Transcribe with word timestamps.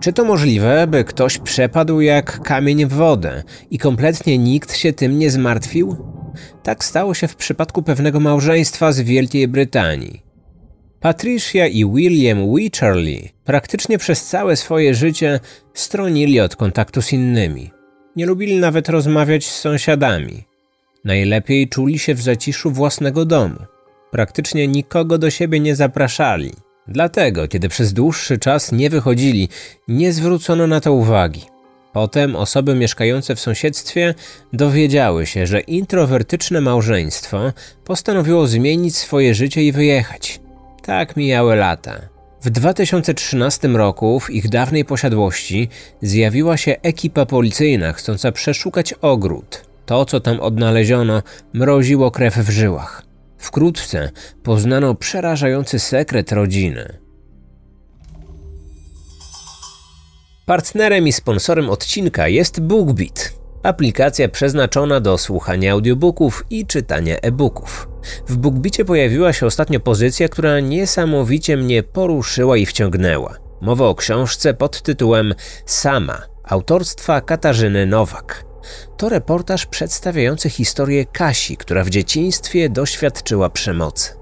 Czy 0.00 0.12
to 0.12 0.24
możliwe, 0.24 0.86
by 0.86 1.04
ktoś 1.04 1.38
przepadł 1.38 2.00
jak 2.00 2.42
kamień 2.42 2.86
w 2.86 2.92
wodę 2.92 3.42
i 3.70 3.78
kompletnie 3.78 4.38
nikt 4.38 4.76
się 4.76 4.92
tym 4.92 5.18
nie 5.18 5.30
zmartwił? 5.30 5.96
Tak 6.62 6.84
stało 6.84 7.14
się 7.14 7.28
w 7.28 7.36
przypadku 7.36 7.82
pewnego 7.82 8.20
małżeństwa 8.20 8.92
z 8.92 9.00
Wielkiej 9.00 9.48
Brytanii. 9.48 10.22
Patricia 11.00 11.66
i 11.66 11.84
William 11.84 12.54
Wycherley 12.54 13.30
praktycznie 13.44 13.98
przez 13.98 14.26
całe 14.26 14.56
swoje 14.56 14.94
życie 14.94 15.40
stronili 15.74 16.40
od 16.40 16.56
kontaktu 16.56 17.02
z 17.02 17.12
innymi. 17.12 17.70
Nie 18.16 18.26
lubili 18.26 18.56
nawet 18.56 18.88
rozmawiać 18.88 19.46
z 19.46 19.60
sąsiadami. 19.60 20.44
Najlepiej 21.04 21.68
czuli 21.68 21.98
się 21.98 22.14
w 22.14 22.22
zaciszu 22.22 22.70
własnego 22.70 23.24
domu. 23.24 23.58
Praktycznie 24.10 24.68
nikogo 24.68 25.18
do 25.18 25.30
siebie 25.30 25.60
nie 25.60 25.76
zapraszali. 25.76 26.52
Dlatego, 26.90 27.48
kiedy 27.48 27.68
przez 27.68 27.92
dłuższy 27.92 28.38
czas 28.38 28.72
nie 28.72 28.90
wychodzili, 28.90 29.48
nie 29.88 30.12
zwrócono 30.12 30.66
na 30.66 30.80
to 30.80 30.92
uwagi. 30.92 31.42
Potem 31.92 32.36
osoby 32.36 32.74
mieszkające 32.74 33.34
w 33.34 33.40
sąsiedztwie 33.40 34.14
dowiedziały 34.52 35.26
się, 35.26 35.46
że 35.46 35.60
introwertyczne 35.60 36.60
małżeństwo 36.60 37.52
postanowiło 37.84 38.46
zmienić 38.46 38.96
swoje 38.96 39.34
życie 39.34 39.62
i 39.62 39.72
wyjechać. 39.72 40.40
Tak 40.82 41.16
mijały 41.16 41.56
lata. 41.56 42.00
W 42.42 42.50
2013 42.50 43.68
roku 43.68 44.20
w 44.20 44.30
ich 44.30 44.48
dawnej 44.48 44.84
posiadłości 44.84 45.68
zjawiła 46.02 46.56
się 46.56 46.76
ekipa 46.82 47.26
policyjna 47.26 47.92
chcąca 47.92 48.32
przeszukać 48.32 48.92
ogród. 48.92 49.64
To, 49.86 50.04
co 50.04 50.20
tam 50.20 50.40
odnaleziono, 50.40 51.22
mroziło 51.52 52.10
krew 52.10 52.36
w 52.36 52.50
żyłach. 52.50 53.09
Wkrótce 53.40 54.10
poznano 54.42 54.94
przerażający 54.94 55.78
sekret 55.78 56.32
rodziny. 56.32 56.98
Partnerem 60.46 61.08
i 61.08 61.12
sponsorem 61.12 61.70
odcinka 61.70 62.28
jest 62.28 62.60
BookBeat, 62.60 63.32
aplikacja 63.62 64.28
przeznaczona 64.28 65.00
do 65.00 65.18
słuchania 65.18 65.72
audiobooków 65.72 66.44
i 66.50 66.66
czytania 66.66 67.16
e-booków. 67.16 67.88
W 68.28 68.36
BookBeatie 68.36 68.84
pojawiła 68.84 69.32
się 69.32 69.46
ostatnio 69.46 69.80
pozycja, 69.80 70.28
która 70.28 70.60
niesamowicie 70.60 71.56
mnie 71.56 71.82
poruszyła 71.82 72.56
i 72.56 72.66
wciągnęła. 72.66 73.36
Mowa 73.60 73.86
o 73.86 73.94
książce 73.94 74.54
pod 74.54 74.82
tytułem 74.82 75.34
Sama, 75.66 76.22
autorstwa 76.44 77.20
Katarzyny 77.20 77.86
Nowak. 77.86 78.49
To 78.96 79.08
reportaż 79.08 79.66
przedstawiający 79.66 80.50
historię 80.50 81.04
Kasi, 81.04 81.56
która 81.56 81.84
w 81.84 81.90
dzieciństwie 81.90 82.68
doświadczyła 82.68 83.50
przemocy. 83.50 84.20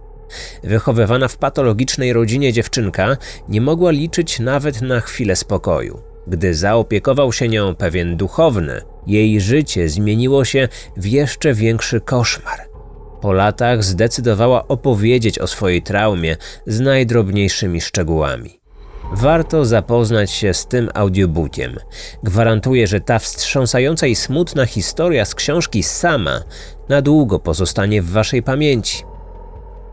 Wychowywana 0.64 1.28
w 1.28 1.36
patologicznej 1.36 2.12
rodzinie 2.12 2.52
dziewczynka 2.52 3.16
nie 3.48 3.60
mogła 3.60 3.90
liczyć 3.90 4.40
nawet 4.40 4.82
na 4.82 5.00
chwilę 5.00 5.36
spokoju. 5.36 6.02
Gdy 6.26 6.54
zaopiekował 6.54 7.32
się 7.32 7.48
nią 7.48 7.74
pewien 7.74 8.16
duchowny, 8.16 8.82
jej 9.06 9.40
życie 9.40 9.88
zmieniło 9.88 10.44
się 10.44 10.68
w 10.96 11.06
jeszcze 11.06 11.54
większy 11.54 12.00
koszmar. 12.00 12.68
Po 13.20 13.32
latach 13.32 13.84
zdecydowała 13.84 14.68
opowiedzieć 14.68 15.38
o 15.38 15.46
swojej 15.46 15.82
traumie 15.82 16.36
z 16.66 16.80
najdrobniejszymi 16.80 17.80
szczegółami. 17.80 18.60
Warto 19.12 19.64
zapoznać 19.64 20.30
się 20.30 20.54
z 20.54 20.66
tym 20.66 20.90
audiobookiem. 20.94 21.76
Gwarantuję, 22.22 22.86
że 22.86 23.00
ta 23.00 23.18
wstrząsająca 23.18 24.06
i 24.06 24.14
smutna 24.14 24.66
historia 24.66 25.24
z 25.24 25.34
książki 25.34 25.82
sama 25.82 26.40
na 26.88 27.02
długo 27.02 27.38
pozostanie 27.38 28.02
w 28.02 28.10
Waszej 28.10 28.42
pamięci. 28.42 29.04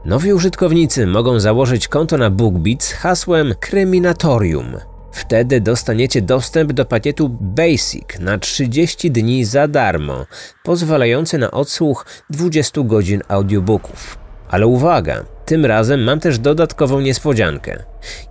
Nowi 0.05 0.33
użytkownicy 0.33 1.07
mogą 1.07 1.39
założyć 1.39 1.87
konto 1.87 2.17
na 2.17 2.29
BookBeat 2.29 2.83
z 2.83 2.91
hasłem 2.91 3.53
Kryminatorium– 3.59 4.77
Wtedy 5.15 5.61
dostaniecie 5.61 6.21
dostęp 6.21 6.73
do 6.73 6.85
pakietu 6.85 7.29
Basic 7.29 8.19
na 8.19 8.37
30 8.37 9.11
dni 9.11 9.45
za 9.45 9.67
darmo, 9.67 10.25
pozwalający 10.63 11.37
na 11.37 11.51
odsłuch 11.51 12.05
20 12.29 12.81
godzin 12.81 13.21
audiobooków. 13.27 14.17
Ale 14.49 14.67
uwaga, 14.67 15.25
tym 15.45 15.65
razem 15.65 16.03
mam 16.03 16.19
też 16.19 16.39
dodatkową 16.39 17.01
niespodziankę. 17.01 17.83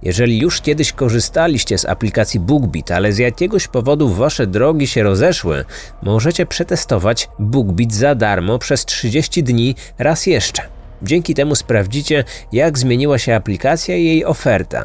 Jeżeli 0.03 0.39
już 0.39 0.61
kiedyś 0.61 0.93
korzystaliście 0.93 1.79
z 1.79 1.85
aplikacji 1.85 2.41
BookBeat, 2.41 2.91
ale 2.91 3.13
z 3.13 3.19
jakiegoś 3.19 3.69
powodu 3.69 4.09
wasze 4.09 4.47
drogi 4.47 4.87
się 4.87 5.03
rozeszły, 5.03 5.65
możecie 6.03 6.47
przetestować 6.47 7.29
BookBeat 7.39 7.93
za 7.93 8.15
darmo 8.15 8.59
przez 8.59 8.85
30 8.85 9.43
dni 9.43 9.75
raz 9.99 10.27
jeszcze. 10.27 10.63
Dzięki 11.03 11.35
temu 11.35 11.55
sprawdzicie, 11.55 12.25
jak 12.53 12.79
zmieniła 12.79 13.19
się 13.19 13.35
aplikacja 13.35 13.97
i 13.97 14.05
jej 14.05 14.25
oferta. 14.25 14.85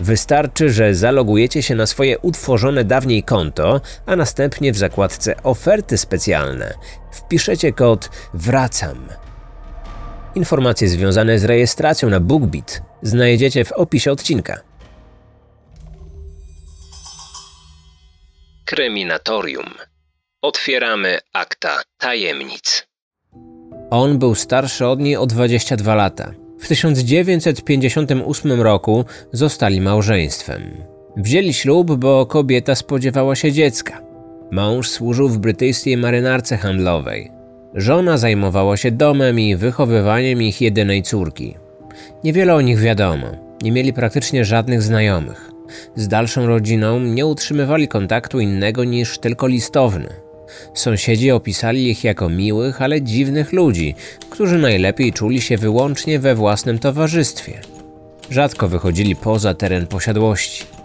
Wystarczy, 0.00 0.70
że 0.70 0.94
zalogujecie 0.94 1.62
się 1.62 1.74
na 1.74 1.86
swoje 1.86 2.18
utworzone 2.18 2.84
dawniej 2.84 3.22
konto, 3.22 3.80
a 4.06 4.16
następnie 4.16 4.72
w 4.72 4.76
zakładce 4.76 5.42
Oferty 5.42 5.98
specjalne 5.98 6.74
wpiszecie 7.12 7.72
kod 7.72 8.10
WRACAM. 8.34 9.25
Informacje 10.36 10.88
związane 10.88 11.38
z 11.38 11.44
rejestracją 11.44 12.10
na 12.10 12.20
BookBeat 12.20 12.82
znajdziecie 13.02 13.64
w 13.64 13.72
opisie 13.72 14.12
odcinka. 14.12 14.60
Kryminatorium. 18.64 19.70
Otwieramy 20.42 21.18
akta 21.32 21.82
tajemnic. 21.98 22.86
On 23.90 24.18
był 24.18 24.34
starszy 24.34 24.86
od 24.86 25.00
niej 25.00 25.16
o 25.16 25.26
22 25.26 25.94
lata. 25.94 26.32
W 26.60 26.68
1958 26.68 28.60
roku 28.62 29.04
zostali 29.32 29.80
małżeństwem. 29.80 30.84
Wzięli 31.16 31.54
ślub, 31.54 31.96
bo 31.96 32.26
kobieta 32.26 32.74
spodziewała 32.74 33.36
się 33.36 33.52
dziecka. 33.52 34.02
Mąż 34.50 34.88
służył 34.88 35.28
w 35.28 35.38
brytyjskiej 35.38 35.96
marynarce 35.96 36.56
handlowej. 36.56 37.35
Żona 37.74 38.18
zajmowała 38.18 38.76
się 38.76 38.90
domem 38.90 39.40
i 39.40 39.56
wychowywaniem 39.56 40.42
ich 40.42 40.60
jedynej 40.60 41.02
córki. 41.02 41.54
Niewiele 42.24 42.54
o 42.54 42.60
nich 42.60 42.78
wiadomo, 42.78 43.26
nie 43.62 43.72
mieli 43.72 43.92
praktycznie 43.92 44.44
żadnych 44.44 44.82
znajomych. 44.82 45.50
Z 45.94 46.08
dalszą 46.08 46.46
rodziną 46.46 47.00
nie 47.00 47.26
utrzymywali 47.26 47.88
kontaktu 47.88 48.40
innego 48.40 48.84
niż 48.84 49.18
tylko 49.18 49.46
listowny. 49.46 50.08
Sąsiedzi 50.74 51.30
opisali 51.30 51.90
ich 51.90 52.04
jako 52.04 52.28
miłych, 52.28 52.82
ale 52.82 53.02
dziwnych 53.02 53.52
ludzi, 53.52 53.94
którzy 54.30 54.58
najlepiej 54.58 55.12
czuli 55.12 55.40
się 55.40 55.56
wyłącznie 55.56 56.18
we 56.18 56.34
własnym 56.34 56.78
towarzystwie. 56.78 57.60
Rzadko 58.30 58.68
wychodzili 58.68 59.16
poza 59.16 59.54
teren 59.54 59.86
posiadłości. 59.86 60.75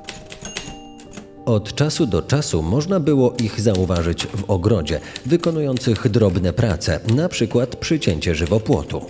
Od 1.52 1.76
czasu 1.76 2.06
do 2.06 2.22
czasu 2.22 2.62
można 2.62 3.00
było 3.00 3.34
ich 3.44 3.62
zauważyć 3.62 4.28
w 4.28 4.50
ogrodzie, 4.50 5.00
wykonujących 5.26 6.10
drobne 6.10 6.54
prace, 6.54 7.00
na 7.16 7.30
przykład 7.30 7.76
przycięcie 7.76 8.36
żywopłotu. 8.36 9.02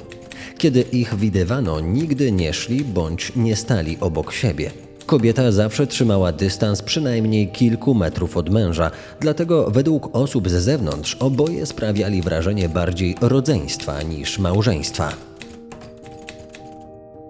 Kiedy 0.58 0.82
ich 0.82 1.16
widywano, 1.16 1.80
nigdy 1.80 2.32
nie 2.32 2.54
szli 2.54 2.84
bądź 2.84 3.32
nie 3.36 3.56
stali 3.56 3.98
obok 4.00 4.34
siebie. 4.34 4.72
Kobieta 5.06 5.52
zawsze 5.52 5.88
trzymała 5.88 6.32
dystans 6.32 6.82
przynajmniej 6.82 7.48
kilku 7.48 7.94
metrów 7.94 8.38
od 8.38 8.50
męża, 8.50 8.92
dlatego 9.20 9.72
według 9.72 10.16
osób 10.16 10.50
z 10.50 10.54
zewnątrz 10.54 11.16
oboje 11.20 11.66
sprawiali 11.66 12.22
wrażenie 12.22 12.70
bardziej 12.70 13.16
rodzeństwa 13.22 14.02
niż 14.02 14.40
małżeństwa. 14.40 15.14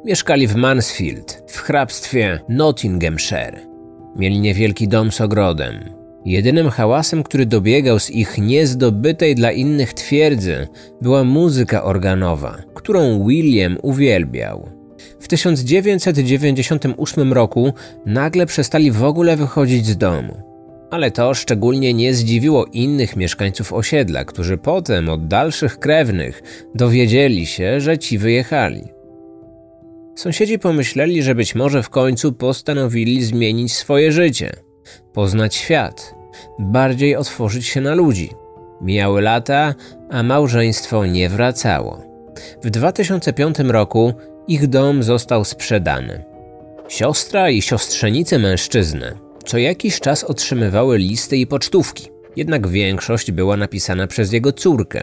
Mieszkali 0.06 0.48
w 0.48 0.56
Mansfield, 0.56 1.44
w 1.48 1.58
hrabstwie 1.58 2.40
Nottinghamshire. 2.50 3.71
Mieli 4.16 4.40
niewielki 4.40 4.88
dom 4.88 5.12
z 5.12 5.22
ogrodem. 5.22 6.02
Jedynym 6.26 6.70
hałasem, 6.70 7.24
który 7.24 7.46
dobiegał 7.46 8.00
z 8.00 8.10
ich 8.10 8.38
niezdobytej 8.38 9.36
dla 9.36 9.52
innych 9.52 9.94
twierdzy, 9.94 10.68
była 11.02 11.24
muzyka 11.24 11.84
organowa, 11.84 12.58
którą 12.74 13.28
William 13.28 13.78
uwielbiał. 13.82 14.70
W 15.20 15.28
1998 15.28 17.34
roku 17.34 17.74
nagle 18.06 18.46
przestali 18.46 18.92
w 18.92 19.04
ogóle 19.04 19.38
wychodzić 19.38 19.86
z 19.86 19.98
domu. 19.98 20.52
Ale 20.92 21.12
to 21.12 21.34
szczególnie 21.34 21.94
nie 21.94 22.14
zdziwiło 22.14 22.66
innych 22.66 23.16
mieszkańców 23.16 23.74
osiedla, 23.74 24.26
którzy 24.26 24.58
potem 24.58 25.10
od 25.10 25.28
dalszych 25.28 25.80
krewnych 25.80 26.44
dowiedzieli 26.76 27.46
się, 27.46 27.82
że 27.82 27.98
ci 27.98 28.18
wyjechali. 28.18 29.01
Sąsiedzi 30.22 30.60
pomyśleli, 30.60 31.24
że 31.24 31.36
być 31.36 31.56
może 31.56 31.84
w 31.84 31.90
końcu 31.90 32.34
postanowili 32.34 33.24
zmienić 33.24 33.74
swoje 33.74 34.12
życie, 34.12 34.52
poznać 35.14 35.56
świat, 35.56 36.16
bardziej 36.60 37.16
otworzyć 37.16 37.66
się 37.66 37.82
na 37.82 37.96
ludzi. 37.96 38.30
Mijały 38.82 39.22
lata, 39.22 39.76
a 40.10 40.24
małżeństwo 40.24 41.06
nie 41.06 41.30
wracało. 41.30 42.04
W 42.64 42.70
2005 42.70 43.60
roku 43.60 44.14
ich 44.48 44.68
dom 44.68 45.04
został 45.04 45.46
sprzedany. 45.46 46.24
Siostra 46.88 47.50
i 47.50 47.62
siostrzenice 47.62 48.40
mężczyzny 48.40 49.14
co 49.46 49.58
jakiś 49.58 50.00
czas 50.00 50.24
otrzymywały 50.24 50.98
listy 50.98 51.38
i 51.38 51.48
pocztówki, 51.48 52.10
jednak 52.36 52.68
większość 52.68 53.32
była 53.32 53.58
napisana 53.58 54.08
przez 54.08 54.34
jego 54.34 54.52
córkę. 54.52 55.02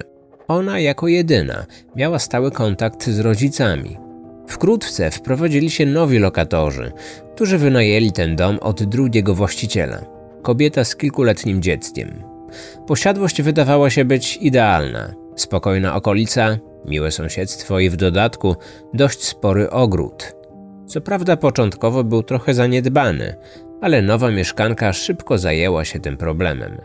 Ona 0.49 0.81
jako 0.81 1.09
jedyna 1.09 1.67
miała 1.97 2.19
stały 2.19 2.51
kontakt 2.51 3.07
z 3.07 3.21
rodzicami. 3.21 4.08
Wkrótce 4.49 5.11
wprowadzili 5.11 5.71
się 5.71 5.87
nowi 5.87 6.19
lokatorzy, 6.19 6.93
którzy 7.35 7.59
wynajęli 7.59 8.13
ten 8.13 8.37
dom 8.37 8.59
od 8.61 8.83
drugiego 8.83 9.35
właściciela 9.35 10.19
kobieta 10.43 10.85
z 10.85 10.97
kilkuletnim 10.97 11.63
dzieckiem. 11.63 12.23
Posiadłość 12.87 13.43
wydawała 13.43 13.91
się 13.91 14.05
być 14.05 14.37
idealna. 14.37 15.15
Spokojna 15.37 15.95
okolica, 15.95 16.59
miłe 16.87 17.11
sąsiedztwo 17.11 17.79
i 17.79 17.91
w 17.91 17.97
dodatku 17.97 18.57
dość 18.95 19.25
spory 19.25 19.71
ogród. 19.71 20.33
Co 20.87 21.01
prawda 21.01 21.37
początkowo 21.37 22.05
był 22.05 22.23
trochę 22.23 22.55
zaniedbany, 22.55 23.35
ale 23.81 24.03
nowa 24.03 24.31
mieszkanka 24.31 24.93
szybko 24.93 25.39
zajęła 25.39 25.85
się 25.85 26.01
tym 26.01 26.17
problemem. 26.17 26.79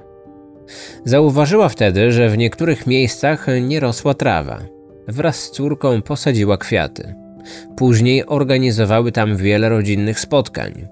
Zauważyła 1.06 1.70
wtedy, 1.70 2.12
że 2.12 2.30
w 2.30 2.38
niektórych 2.38 2.88
miejscach 2.88 3.48
nie 3.62 3.80
rosła 3.80 4.14
trawa. 4.14 4.60
Wraz 5.08 5.36
z 5.36 5.52
córką 5.52 6.02
posadziła 6.02 6.58
kwiaty. 6.58 7.23
Później 7.76 8.26
organizowały 8.26 9.12
tam 9.12 9.38
wiele 9.38 9.70
rodzinnych 9.70 10.20
spotkań. 10.20 10.88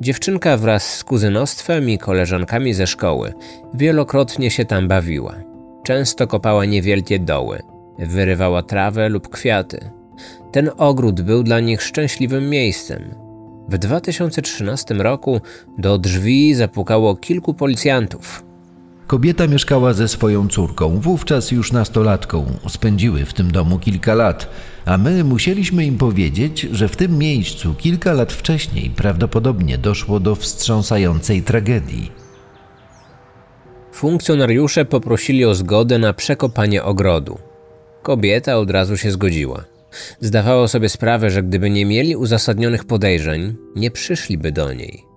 Dziewczynka 0.00 0.56
wraz 0.56 0.94
z 0.94 1.04
kuzynostwem 1.04 1.90
i 1.90 1.98
koleżankami 1.98 2.74
ze 2.74 2.86
szkoły 2.86 3.32
wielokrotnie 3.74 4.50
się 4.50 4.64
tam 4.64 4.88
bawiła. 4.88 5.34
Często 5.82 6.26
kopała 6.26 6.64
niewielkie 6.64 7.18
doły, 7.18 7.62
wyrywała 7.98 8.62
trawę 8.62 9.08
lub 9.08 9.28
kwiaty. 9.28 9.90
Ten 10.52 10.70
ogród 10.76 11.20
był 11.20 11.42
dla 11.42 11.60
nich 11.60 11.82
szczęśliwym 11.82 12.50
miejscem. 12.50 13.14
W 13.68 13.78
2013 13.78 14.94
roku 14.94 15.40
do 15.78 15.98
drzwi 15.98 16.54
zapukało 16.54 17.16
kilku 17.16 17.54
policjantów. 17.54 18.49
Kobieta 19.10 19.46
mieszkała 19.46 19.92
ze 19.92 20.08
swoją 20.08 20.48
córką, 20.48 21.00
wówczas 21.00 21.50
już 21.50 21.72
nastolatką. 21.72 22.46
Spędziły 22.68 23.24
w 23.24 23.32
tym 23.32 23.50
domu 23.50 23.78
kilka 23.78 24.14
lat, 24.14 24.50
a 24.84 24.98
my 24.98 25.24
musieliśmy 25.24 25.84
im 25.84 25.98
powiedzieć, 25.98 26.60
że 26.60 26.88
w 26.88 26.96
tym 26.96 27.18
miejscu 27.18 27.74
kilka 27.74 28.12
lat 28.12 28.32
wcześniej 28.32 28.90
prawdopodobnie 28.90 29.78
doszło 29.78 30.20
do 30.20 30.34
wstrząsającej 30.34 31.42
tragedii. 31.42 32.12
Funkcjonariusze 33.92 34.84
poprosili 34.84 35.44
o 35.44 35.54
zgodę 35.54 35.98
na 35.98 36.12
przekopanie 36.12 36.82
ogrodu. 36.82 37.38
Kobieta 38.02 38.58
od 38.58 38.70
razu 38.70 38.96
się 38.96 39.10
zgodziła. 39.10 39.64
Zdawało 40.20 40.68
sobie 40.68 40.88
sprawę, 40.88 41.30
że 41.30 41.42
gdyby 41.42 41.70
nie 41.70 41.86
mieli 41.86 42.16
uzasadnionych 42.16 42.84
podejrzeń, 42.84 43.56
nie 43.76 43.90
przyszliby 43.90 44.52
do 44.52 44.72
niej. 44.72 45.09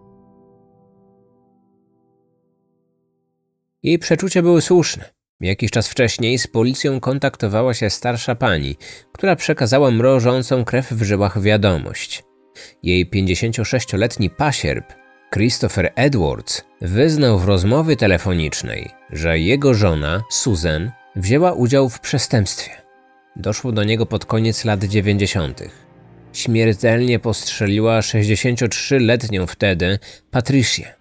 Jej 3.84 4.00
przeczucia 4.00 4.42
były 4.42 4.62
słuszne. 4.62 5.14
Jakiś 5.42 5.72
czas 5.72 5.88
wcześniej 5.88 6.38
z 6.38 6.48
policją 6.48 7.00
kontaktowała 7.00 7.74
się 7.74 7.90
starsza 7.90 8.36
pani, 8.36 8.76
która 9.12 9.36
przekazała 9.36 9.92
mrożącą 9.92 10.66
krew 10.66 10.92
w 10.92 11.04
żyłach 11.04 11.42
wiadomość. 11.42 12.24
Jej 12.84 13.10
56-letni 13.10 14.30
pasierb, 14.30 14.94
Christopher 15.34 15.92
Edwards, 15.96 16.62
wyznał 16.82 17.40
w 17.40 17.46
rozmowie 17.46 17.96
telefonicznej, 17.96 18.90
że 19.10 19.40
jego 19.40 19.74
żona, 19.74 20.24
Susan, 20.30 20.92
wzięła 21.16 21.54
udział 21.54 21.90
w 21.90 22.00
przestępstwie. 22.00 22.72
Doszło 23.36 23.72
do 23.72 23.84
niego 23.84 24.06
pod 24.06 24.26
koniec 24.26 24.66
lat 24.66 24.84
90. 24.84 25.62
Śmiertelnie 26.34 27.20
postrzeliła 27.20 28.00
63-letnią 28.00 29.48
wtedy 29.48 30.00
Patricię. 30.32 30.94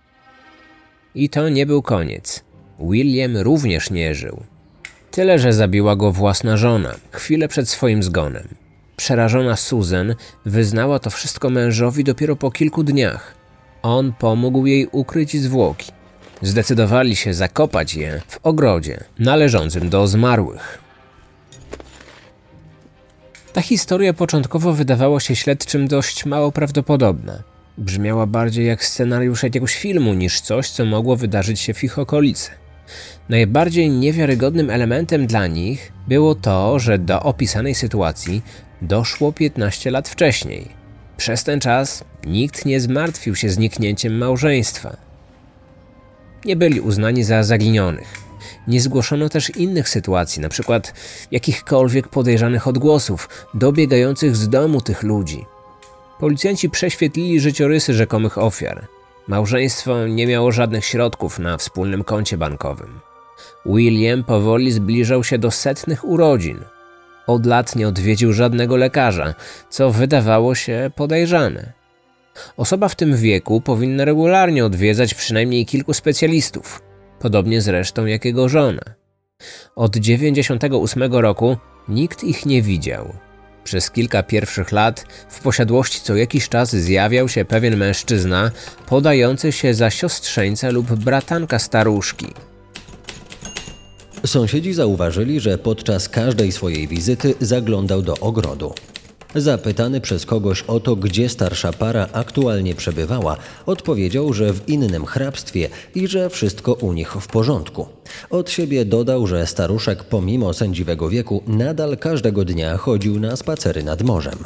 I 1.15 1.29
to 1.29 1.49
nie 1.49 1.67
był 1.67 1.83
koniec. 1.83 2.52
William 2.91 3.37
również 3.37 3.91
nie 3.91 4.15
żył. 4.15 4.43
Tyle, 5.11 5.39
że 5.39 5.53
zabiła 5.53 5.97
go 5.97 6.13
własna 6.13 6.57
żona, 6.57 6.95
chwilę 7.11 7.49
przed 7.49 7.69
swoim 7.69 8.03
zgonem. 8.03 8.49
Przerażona 8.97 9.57
Susan 9.57 10.15
wyznała 10.47 10.99
to 10.99 11.11
wszystko 11.11 11.51
mężowi 11.51 12.05
dopiero 12.05 12.37
po 12.37 12.51
kilku 12.51 12.83
dniach. 12.85 13.35
On 13.83 14.13
pomógł 14.13 14.67
jej 14.67 14.89
ukryć 14.93 15.41
zwłoki. 15.41 15.93
Zdecydowali 16.43 17.17
się 17.17 17.35
zakopać 17.35 17.95
je 17.95 18.21
w 18.29 18.39
ogrodzie 18.43 19.05
należącym 19.19 19.89
do 19.89 20.07
zmarłych. 20.07 20.79
Ta 23.53 23.63
historia 23.63 24.13
początkowo 24.13 24.73
wydawała 24.73 25.21
się 25.21 25.37
śledczym 25.37 25.89
dość 25.89 26.27
mało 26.27 26.53
prawdopodobna. 26.53 27.43
Brzmiała 27.79 28.27
bardziej 28.27 28.67
jak 28.67 28.85
scenariusz 28.85 29.43
jakiegoś 29.43 29.77
filmu 29.77 30.15
niż 30.15 30.41
coś, 30.41 30.71
co 30.71 30.85
mogło 30.85 31.17
wydarzyć 31.17 31.61
się 31.61 31.75
w 31.75 31.85
ich 31.85 31.99
okolicy. 31.99 32.51
Najbardziej 33.29 33.91
niewiarygodnym 33.91 34.71
elementem 34.71 35.27
dla 35.27 35.47
nich 35.47 35.93
było 36.09 36.35
to, 36.35 36.79
że 36.79 36.99
do 36.99 37.23
opisanej 37.23 37.75
sytuacji 37.75 38.43
doszło 38.83 39.33
15 39.33 39.91
lat 39.91 40.09
wcześniej. 40.09 40.69
Przez 41.17 41.45
ten 41.45 41.61
czas 41.61 42.05
nikt 42.27 42.65
nie 42.65 42.81
zmartwił 42.81 43.35
się 43.35 43.49
zniknięciem 43.49 44.19
małżeństwa. 44.19 44.97
Nie 46.45 46.57
byli 46.57 46.81
uznani 46.81 47.25
za 47.25 47.43
zaginionych. 47.43 48.15
Nie 48.69 48.81
zgłoszono 48.81 49.29
też 49.29 49.51
innych 49.57 49.89
sytuacji, 49.89 50.41
np. 50.41 50.81
jakichkolwiek 51.31 52.09
podejrzanych 52.09 52.69
odgłosów 52.69 53.29
dobiegających 53.55 54.37
z 54.37 54.49
domu 54.49 54.81
tych 54.81 55.03
ludzi. 55.03 55.45
Policjanci 56.21 56.71
prześwietlili 56.71 57.41
życiorysy 57.41 57.95
rzekomych 57.95 58.39
ofiar. 58.39 58.87
Małżeństwo 59.29 60.07
nie 60.07 60.27
miało 60.27 60.53
żadnych 60.53 60.85
środków 60.85 61.39
na 61.39 61.57
wspólnym 61.57 62.05
koncie 62.05 62.37
bankowym. 62.37 63.01
William 63.67 64.25
powoli 64.25 64.73
zbliżał 64.73 65.25
się 65.25 65.39
do 65.39 65.51
setnych 65.51 66.05
urodzin. 66.05 66.59
Od 67.27 67.47
lat 67.47 67.77
nie 67.77 67.89
odwiedził 67.89 68.33
żadnego 68.33 68.77
lekarza, 68.77 69.35
co 69.69 69.91
wydawało 69.91 70.55
się 70.55 70.91
podejrzane. 70.97 71.73
Osoba 72.57 72.89
w 72.89 72.97
tym 72.97 73.17
wieku 73.17 73.61
powinna 73.61 74.05
regularnie 74.05 74.65
odwiedzać 74.65 75.15
przynajmniej 75.15 75.67
kilku 75.67 75.95
specjalistów, 75.95 76.83
podobnie 77.19 77.61
zresztą 77.61 78.07
jak 78.07 78.25
jego 78.25 78.49
żona. 78.49 78.83
Od 79.77 79.97
98 79.97 81.03
roku 81.15 81.57
nikt 81.89 82.25
ich 82.25 82.47
nie 82.47 82.63
widział. 82.63 83.13
Przez 83.65 83.91
kilka 83.91 84.23
pierwszych 84.23 84.73
lat 84.73 85.05
w 85.29 85.41
posiadłości 85.41 86.01
co 86.01 86.17
jakiś 86.17 86.49
czas 86.49 86.77
zjawiał 86.77 87.29
się 87.29 87.45
pewien 87.45 87.77
mężczyzna 87.77 88.51
podający 88.87 89.53
się 89.53 89.75
za 89.75 89.91
siostrzeńca 89.91 90.71
lub 90.71 90.93
bratanka 90.93 91.59
staruszki. 91.59 92.27
Sąsiedzi 94.27 94.73
zauważyli, 94.73 95.41
że 95.41 95.59
podczas 95.59 96.09
każdej 96.09 96.53
swojej 96.53 96.89
wizyty 96.89 97.35
zaglądał 97.41 98.03
do 98.03 98.19
ogrodu. 98.19 98.75
Zapytany 99.35 100.01
przez 100.01 100.27
kogoś 100.27 100.63
o 100.63 100.81
to, 100.81 100.97
gdzie 100.97 101.29
starsza 101.29 101.73
para 101.73 102.09
aktualnie 102.13 102.75
przebywała, 102.75 103.37
odpowiedział, 103.67 104.33
że 104.33 104.53
w 104.53 104.69
innym 104.69 105.07
hrabstwie 105.07 105.69
i 105.95 106.09
że 106.09 106.31
wszystko 106.31 106.73
u 106.73 106.93
nich 106.93 107.13
w 107.13 107.27
porządku. 107.27 107.89
Od 108.31 108.51
siebie 108.51 108.85
dodał, 108.85 109.27
że 109.27 109.47
staruszek 109.47 110.05
pomimo 110.05 110.53
sędziwego 110.53 111.09
wieku 111.09 111.43
nadal 111.47 111.99
każdego 111.99 112.45
dnia 112.45 112.77
chodził 112.77 113.21
na 113.21 113.37
spacery 113.37 113.83
nad 113.83 114.03
morzem. 114.03 114.39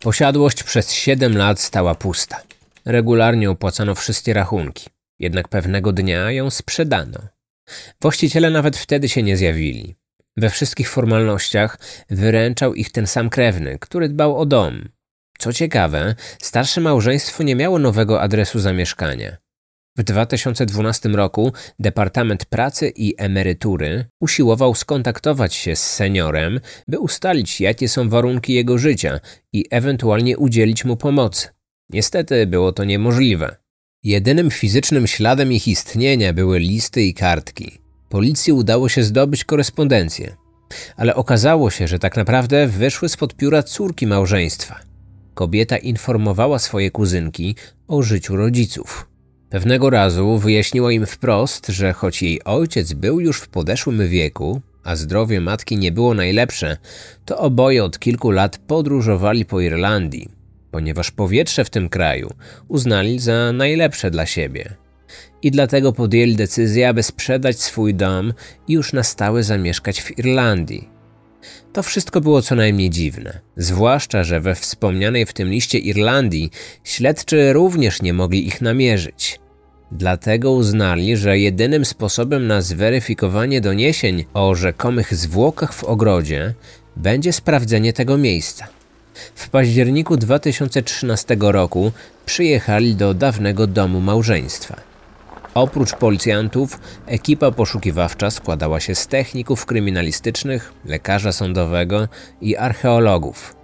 Posiadłość 0.00 0.62
przez 0.62 0.92
7 0.92 1.36
lat 1.36 1.60
stała 1.60 1.94
pusta. 1.94 2.42
Regularnie 2.84 3.50
opłacano 3.50 3.94
wszystkie 3.94 4.34
rachunki, 4.34 4.86
jednak 5.18 5.48
pewnego 5.48 5.92
dnia 5.92 6.32
ją 6.32 6.50
sprzedano. 6.50 7.18
Właściciele 8.00 8.50
nawet 8.50 8.76
wtedy 8.76 9.08
się 9.08 9.22
nie 9.22 9.36
zjawili. 9.36 9.94
We 10.36 10.50
wszystkich 10.50 10.90
formalnościach 10.90 11.78
wyręczał 12.10 12.74
ich 12.74 12.92
ten 12.92 13.06
sam 13.06 13.30
krewny, 13.30 13.78
który 13.80 14.08
dbał 14.08 14.38
o 14.38 14.46
dom. 14.46 14.88
Co 15.38 15.52
ciekawe, 15.52 16.14
starsze 16.42 16.80
małżeństwo 16.80 17.42
nie 17.42 17.56
miało 17.56 17.78
nowego 17.78 18.20
adresu 18.20 18.58
zamieszkania. 18.58 19.36
W 19.98 20.02
2012 20.02 21.08
roku 21.08 21.52
Departament 21.78 22.44
Pracy 22.44 22.92
i 22.96 23.14
Emerytury 23.18 24.04
usiłował 24.20 24.74
skontaktować 24.74 25.54
się 25.54 25.76
z 25.76 25.92
seniorem, 25.92 26.60
by 26.88 26.98
ustalić, 26.98 27.60
jakie 27.60 27.88
są 27.88 28.08
warunki 28.08 28.52
jego 28.52 28.78
życia 28.78 29.20
i 29.52 29.64
ewentualnie 29.70 30.38
udzielić 30.38 30.84
mu 30.84 30.96
pomocy. 30.96 31.48
Niestety 31.90 32.46
było 32.46 32.72
to 32.72 32.84
niemożliwe. 32.84 33.56
Jedynym 34.02 34.50
fizycznym 34.50 35.06
śladem 35.06 35.52
ich 35.52 35.68
istnienia 35.68 36.32
były 36.32 36.58
listy 36.58 37.02
i 37.02 37.14
kartki. 37.14 37.83
Policji 38.14 38.52
udało 38.52 38.88
się 38.88 39.02
zdobyć 39.02 39.44
korespondencję, 39.44 40.36
ale 40.96 41.14
okazało 41.14 41.70
się, 41.70 41.88
że 41.88 41.98
tak 41.98 42.16
naprawdę 42.16 42.66
wyszły 42.66 43.08
spod 43.08 43.34
pióra 43.34 43.62
córki 43.62 44.06
małżeństwa. 44.06 44.80
Kobieta 45.34 45.76
informowała 45.76 46.58
swoje 46.58 46.90
kuzynki 46.90 47.56
o 47.88 48.02
życiu 48.02 48.36
rodziców. 48.36 49.08
Pewnego 49.50 49.90
razu 49.90 50.38
wyjaśniła 50.38 50.92
im 50.92 51.06
wprost, 51.06 51.66
że 51.68 51.92
choć 51.92 52.22
jej 52.22 52.44
ojciec 52.44 52.92
był 52.92 53.20
już 53.20 53.40
w 53.40 53.48
podeszłym 53.48 54.08
wieku, 54.08 54.60
a 54.84 54.96
zdrowie 54.96 55.40
matki 55.40 55.76
nie 55.76 55.92
było 55.92 56.14
najlepsze, 56.14 56.76
to 57.24 57.38
oboje 57.38 57.84
od 57.84 57.98
kilku 57.98 58.30
lat 58.30 58.58
podróżowali 58.58 59.44
po 59.44 59.60
Irlandii, 59.60 60.28
ponieważ 60.70 61.10
powietrze 61.10 61.64
w 61.64 61.70
tym 61.70 61.88
kraju 61.88 62.34
uznali 62.68 63.18
za 63.18 63.52
najlepsze 63.52 64.10
dla 64.10 64.26
siebie 64.26 64.83
i 65.42 65.50
dlatego 65.50 65.92
podjęli 65.92 66.36
decyzję, 66.36 66.88
aby 66.88 67.02
sprzedać 67.02 67.60
swój 67.60 67.94
dom 67.94 68.32
i 68.68 68.72
już 68.72 68.92
na 68.92 69.02
stałe 69.02 69.42
zamieszkać 69.42 70.02
w 70.02 70.18
Irlandii. 70.18 70.88
To 71.72 71.82
wszystko 71.82 72.20
było 72.20 72.42
co 72.42 72.54
najmniej 72.54 72.90
dziwne, 72.90 73.40
zwłaszcza, 73.56 74.24
że 74.24 74.40
we 74.40 74.54
wspomnianej 74.54 75.26
w 75.26 75.32
tym 75.32 75.48
liście 75.48 75.78
Irlandii 75.78 76.50
śledczy 76.84 77.52
również 77.52 78.02
nie 78.02 78.12
mogli 78.12 78.46
ich 78.46 78.60
namierzyć. 78.60 79.40
Dlatego 79.92 80.52
uznali, 80.52 81.16
że 81.16 81.38
jedynym 81.38 81.84
sposobem 81.84 82.46
na 82.46 82.62
zweryfikowanie 82.62 83.60
doniesień 83.60 84.24
o 84.34 84.54
rzekomych 84.54 85.14
zwłokach 85.14 85.74
w 85.74 85.84
ogrodzie 85.84 86.54
będzie 86.96 87.32
sprawdzenie 87.32 87.92
tego 87.92 88.18
miejsca. 88.18 88.66
W 89.34 89.48
październiku 89.48 90.16
2013 90.16 91.36
roku 91.40 91.92
przyjechali 92.26 92.94
do 92.94 93.14
dawnego 93.14 93.66
domu 93.66 94.00
małżeństwa. 94.00 94.93
Oprócz 95.54 95.92
policjantów, 95.92 96.80
ekipa 97.06 97.50
poszukiwawcza 97.50 98.30
składała 98.30 98.80
się 98.80 98.94
z 98.94 99.06
techników 99.06 99.66
kryminalistycznych, 99.66 100.72
lekarza 100.84 101.32
sądowego 101.32 102.08
i 102.40 102.56
archeologów. 102.56 103.56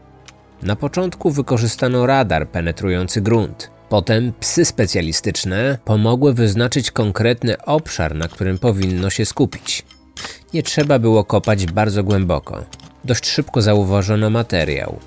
Na 0.62 0.76
początku 0.76 1.30
wykorzystano 1.30 2.06
radar 2.06 2.48
penetrujący 2.48 3.20
grunt. 3.20 3.70
Potem 3.88 4.32
psy 4.40 4.64
specjalistyczne 4.64 5.78
pomogły 5.84 6.34
wyznaczyć 6.34 6.90
konkretny 6.90 7.62
obszar, 7.64 8.14
na 8.14 8.28
którym 8.28 8.58
powinno 8.58 9.10
się 9.10 9.24
skupić. 9.24 9.82
Nie 10.54 10.62
trzeba 10.62 10.98
było 10.98 11.24
kopać 11.24 11.66
bardzo 11.66 12.04
głęboko. 12.04 12.64
Dość 13.04 13.26
szybko 13.26 13.62
zauważono 13.62 14.30
materiał. 14.30 14.98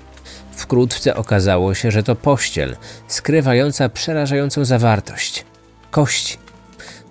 Wkrótce 0.52 1.16
okazało 1.16 1.74
się, 1.74 1.90
że 1.90 2.02
to 2.02 2.16
pościel 2.16 2.76
skrywająca 3.08 3.88
przerażającą 3.88 4.64
zawartość 4.64 5.44
kości. 5.90 6.43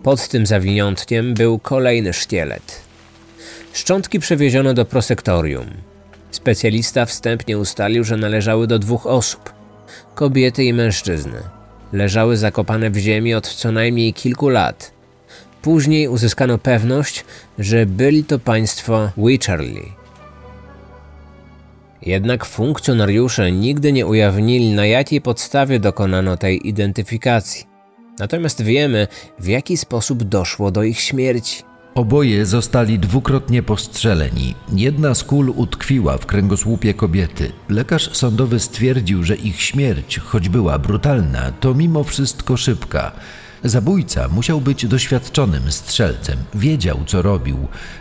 Pod 0.04 0.28
tym 0.28 0.46
zawiniątkiem 0.46 1.34
był 1.34 1.60
kolejny 1.60 2.14
szkielet. 2.14 2.82
Szczątki 3.74 4.20
przewieziono 4.20 4.74
do 4.74 4.86
prosektorium. 4.86 5.66
Specjalista 6.32 7.06
wstępnie 7.06 7.58
ustalił, 7.58 8.04
że 8.04 8.18
należały 8.18 8.68
do 8.68 8.80
dwóch 8.80 9.08
osób 9.08 9.54
kobiety 10.16 10.64
i 10.64 10.74
mężczyzny. 10.74 11.38
Leżały 11.94 12.38
zakopane 12.38 12.90
w 12.90 12.98
ziemi 12.98 13.34
od 13.34 13.48
co 13.48 13.72
najmniej 13.72 14.14
kilku 14.14 14.50
lat. 14.50 14.92
Później 15.62 16.08
uzyskano 16.08 16.58
pewność, 16.58 17.26
że 17.60 17.86
byli 17.86 18.24
to 18.24 18.40
państwo 18.40 19.12
Wycherley. 19.18 19.92
Jednak 22.02 22.46
funkcjonariusze 22.46 23.52
nigdy 23.52 23.94
nie 23.94 24.06
ujawnili, 24.06 24.74
na 24.74 24.86
jakiej 24.86 25.22
podstawie 25.22 25.80
dokonano 25.80 26.38
tej 26.38 26.68
identyfikacji. 26.68 27.73
Natomiast 28.20 28.62
wiemy, 28.62 29.08
w 29.39 29.48
jaki 29.48 29.77
sposób 29.77 30.24
doszło 30.24 30.72
do 30.72 30.84
ich 30.84 31.00
śmierci. 31.00 31.63
Oboje 31.96 32.46
zostali 32.46 33.00
dwukrotnie 33.00 33.63
postrzeleni. 33.63 34.55
Jedna 34.75 35.15
z 35.15 35.24
kul 35.24 35.53
utkwiła 35.55 36.17
w 36.17 36.25
kręgosłupie 36.25 36.93
kobiety. 36.93 37.51
Lekarz 37.70 38.17
sądowy 38.17 38.60
stwierdził, 38.60 39.24
że 39.24 39.36
ich 39.36 39.62
śmierć, 39.62 40.20
choć 40.20 40.50
była 40.50 40.79
brutalna, 40.79 41.51
to 41.51 41.74
mimo 41.74 42.03
wszystko 42.03 42.58
szybka. 42.58 43.12
Zabójca 43.63 44.27
musiał 44.27 44.62
być 44.62 44.88
doświadczonym 44.88 45.72
strzelcem, 45.72 46.38
wiedział 46.53 47.00
co 47.05 47.22
robił. 47.22 47.58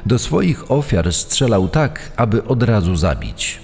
Do 0.06 0.18
swoich 0.18 0.70
ofiar 0.70 1.12
strzelał 1.12 1.68
tak, 1.68 2.12
aby 2.16 2.44
od 2.44 2.62
razu 2.62 2.96
zabić. 2.96 3.60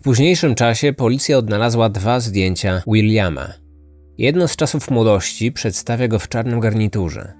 W 0.00 0.02
późniejszym 0.02 0.54
czasie 0.54 0.92
policja 0.92 1.38
odnalazła 1.38 1.88
dwa 1.88 2.20
zdjęcia 2.20 2.82
Williama. 2.86 3.48
Jedno 4.18 4.48
z 4.48 4.56
czasów 4.56 4.90
młodości 4.90 5.52
przedstawia 5.52 6.08
go 6.08 6.18
w 6.18 6.28
czarnym 6.28 6.60
garniturze. 6.60 7.32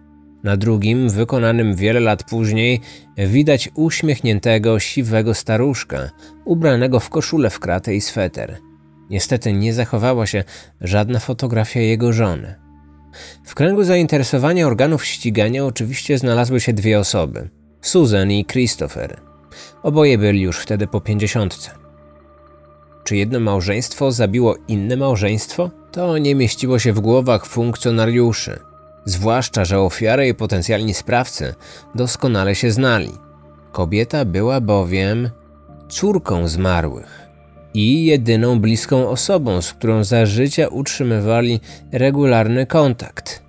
Na 0.44 0.56
drugim, 0.56 1.10
wykonanym 1.10 1.74
wiele 1.74 2.00
lat 2.00 2.24
później, 2.24 2.80
widać 3.16 3.68
uśmiechniętego, 3.74 4.80
siwego 4.80 5.34
staruszka, 5.34 6.10
ubranego 6.44 7.00
w 7.00 7.10
koszulę 7.10 7.50
w 7.50 7.60
kratę 7.60 7.94
i 7.94 8.00
sweter. 8.00 8.58
Niestety 9.10 9.52
nie 9.52 9.74
zachowała 9.74 10.26
się 10.26 10.44
żadna 10.80 11.18
fotografia 11.18 11.80
jego 11.80 12.12
żony. 12.12 12.54
W 13.44 13.54
kręgu 13.54 13.84
zainteresowania 13.84 14.66
organów 14.66 15.04
ścigania 15.04 15.64
oczywiście 15.64 16.18
znalazły 16.18 16.60
się 16.60 16.72
dwie 16.72 16.98
osoby: 16.98 17.48
Susan 17.80 18.30
i 18.30 18.44
Christopher. 18.44 19.20
Oboje 19.82 20.18
byli 20.18 20.40
już 20.40 20.58
wtedy 20.58 20.86
po 20.86 21.00
pięćdziesiątce. 21.00 21.79
Czy 23.10 23.16
jedno 23.16 23.40
małżeństwo 23.40 24.12
zabiło 24.12 24.56
inne 24.68 24.96
małżeństwo? 24.96 25.70
To 25.92 26.18
nie 26.18 26.34
mieściło 26.34 26.78
się 26.78 26.92
w 26.92 27.00
głowach 27.00 27.46
funkcjonariuszy. 27.46 28.58
Zwłaszcza, 29.04 29.64
że 29.64 29.80
ofiary 29.80 30.28
i 30.28 30.34
potencjalni 30.34 30.94
sprawcy 30.94 31.54
doskonale 31.94 32.54
się 32.54 32.70
znali. 32.70 33.10
Kobieta 33.72 34.24
była 34.24 34.60
bowiem 34.60 35.30
córką 35.88 36.48
zmarłych 36.48 37.28
i 37.74 38.04
jedyną 38.04 38.60
bliską 38.60 39.08
osobą, 39.08 39.62
z 39.62 39.72
którą 39.72 40.04
za 40.04 40.26
życia 40.26 40.68
utrzymywali 40.68 41.60
regularny 41.92 42.66
kontakt. 42.66 43.42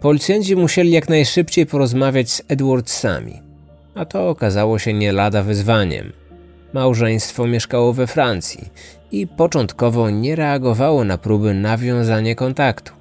Policjanci 0.00 0.56
musieli 0.56 0.90
jak 0.90 1.08
najszybciej 1.08 1.66
porozmawiać 1.66 2.30
z 2.30 2.42
Edwardsami, 2.48 3.42
a 3.94 4.04
to 4.04 4.28
okazało 4.28 4.78
się 4.78 4.92
nie 4.92 5.12
lada 5.12 5.42
wyzwaniem. 5.42 6.21
Małżeństwo 6.72 7.46
mieszkało 7.46 7.92
we 7.92 8.06
Francji 8.06 8.68
i 9.12 9.26
początkowo 9.26 10.10
nie 10.10 10.36
reagowało 10.36 11.04
na 11.04 11.18
próby 11.18 11.54
nawiązania 11.54 12.34
kontaktu. 12.34 12.92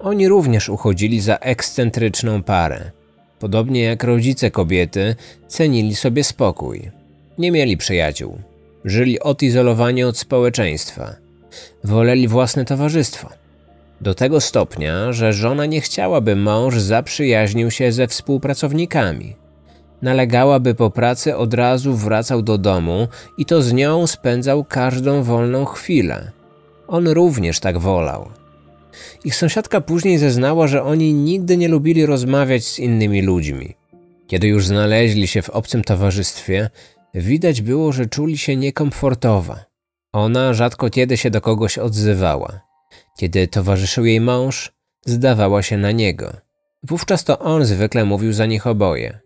Oni 0.00 0.28
również 0.28 0.68
uchodzili 0.68 1.20
za 1.20 1.36
ekscentryczną 1.36 2.42
parę. 2.42 2.90
Podobnie 3.38 3.82
jak 3.82 4.04
rodzice 4.04 4.50
kobiety, 4.50 5.16
cenili 5.48 5.94
sobie 5.94 6.24
spokój. 6.24 6.90
Nie 7.38 7.52
mieli 7.52 7.76
przyjaciół. 7.76 8.38
Żyli 8.84 9.20
odizolowani 9.20 10.04
od 10.04 10.18
społeczeństwa. 10.18 11.16
Woleli 11.84 12.28
własne 12.28 12.64
towarzystwo. 12.64 13.28
Do 14.00 14.14
tego 14.14 14.40
stopnia, 14.40 15.12
że 15.12 15.32
żona 15.32 15.66
nie 15.66 15.80
chciałaby 15.80 16.36
mąż 16.36 16.78
zaprzyjaźnił 16.78 17.70
się 17.70 17.92
ze 17.92 18.06
współpracownikami. 18.06 19.36
Nalegała, 20.04 20.60
by 20.60 20.74
po 20.74 20.90
pracy 20.90 21.36
od 21.36 21.54
razu 21.54 21.94
wracał 21.94 22.42
do 22.42 22.58
domu 22.58 23.08
i 23.38 23.46
to 23.46 23.62
z 23.62 23.72
nią 23.72 24.06
spędzał 24.06 24.64
każdą 24.64 25.22
wolną 25.22 25.64
chwilę. 25.64 26.32
On 26.88 27.08
również 27.08 27.60
tak 27.60 27.78
wolał. 27.78 28.28
Ich 29.24 29.36
sąsiadka 29.36 29.80
później 29.80 30.18
zeznała, 30.18 30.66
że 30.66 30.82
oni 30.82 31.14
nigdy 31.14 31.56
nie 31.56 31.68
lubili 31.68 32.06
rozmawiać 32.06 32.64
z 32.64 32.78
innymi 32.78 33.22
ludźmi. 33.22 33.74
Kiedy 34.26 34.48
już 34.48 34.66
znaleźli 34.66 35.26
się 35.26 35.42
w 35.42 35.50
obcym 35.50 35.84
towarzystwie, 35.84 36.70
widać 37.14 37.62
było, 37.62 37.92
że 37.92 38.06
czuli 38.06 38.38
się 38.38 38.56
niekomfortowo. 38.56 39.56
Ona 40.12 40.54
rzadko 40.54 40.90
kiedy 40.90 41.16
się 41.16 41.30
do 41.30 41.40
kogoś 41.40 41.78
odzywała. 41.78 42.60
Kiedy 43.18 43.48
towarzyszył 43.48 44.04
jej 44.04 44.20
mąż, 44.20 44.72
zdawała 45.06 45.62
się 45.62 45.76
na 45.76 45.92
niego. 45.92 46.32
Wówczas 46.82 47.24
to 47.24 47.38
on 47.38 47.64
zwykle 47.64 48.04
mówił 48.04 48.32
za 48.32 48.46
nich 48.46 48.66
oboje. 48.66 49.23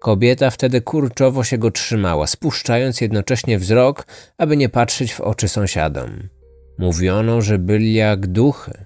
Kobieta 0.00 0.50
wtedy 0.50 0.80
kurczowo 0.80 1.44
się 1.44 1.58
go 1.58 1.70
trzymała, 1.70 2.26
spuszczając 2.26 3.00
jednocześnie 3.00 3.58
wzrok, 3.58 4.06
aby 4.38 4.56
nie 4.56 4.68
patrzeć 4.68 5.12
w 5.12 5.20
oczy 5.20 5.48
sąsiadom. 5.48 6.28
Mówiono, 6.78 7.40
że 7.42 7.58
byli 7.58 7.94
jak 7.94 8.26
duchy. 8.26 8.84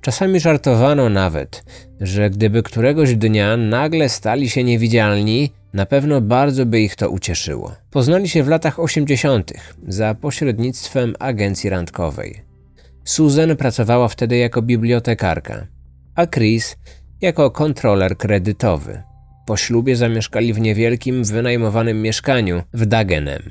Czasami 0.00 0.40
żartowano 0.40 1.08
nawet, 1.08 1.64
że 2.00 2.30
gdyby 2.30 2.62
któregoś 2.62 3.14
dnia 3.14 3.56
nagle 3.56 4.08
stali 4.08 4.50
się 4.50 4.64
niewidzialni, 4.64 5.52
na 5.72 5.86
pewno 5.86 6.20
bardzo 6.20 6.66
by 6.66 6.80
ich 6.80 6.96
to 6.96 7.10
ucieszyło. 7.10 7.72
Poznali 7.90 8.28
się 8.28 8.42
w 8.42 8.48
latach 8.48 8.80
80. 8.80 9.52
za 9.88 10.14
pośrednictwem 10.14 11.14
agencji 11.18 11.70
randkowej. 11.70 12.42
Susan 13.04 13.56
pracowała 13.56 14.08
wtedy 14.08 14.36
jako 14.36 14.62
bibliotekarka, 14.62 15.66
a 16.14 16.26
Chris 16.26 16.76
jako 17.20 17.50
kontroler 17.50 18.16
kredytowy. 18.16 19.02
Po 19.46 19.56
ślubie 19.56 19.96
zamieszkali 19.96 20.52
w 20.52 20.60
niewielkim, 20.60 21.24
wynajmowanym 21.24 22.02
mieszkaniu 22.02 22.62
w 22.72 22.86
Dagenem. 22.86 23.42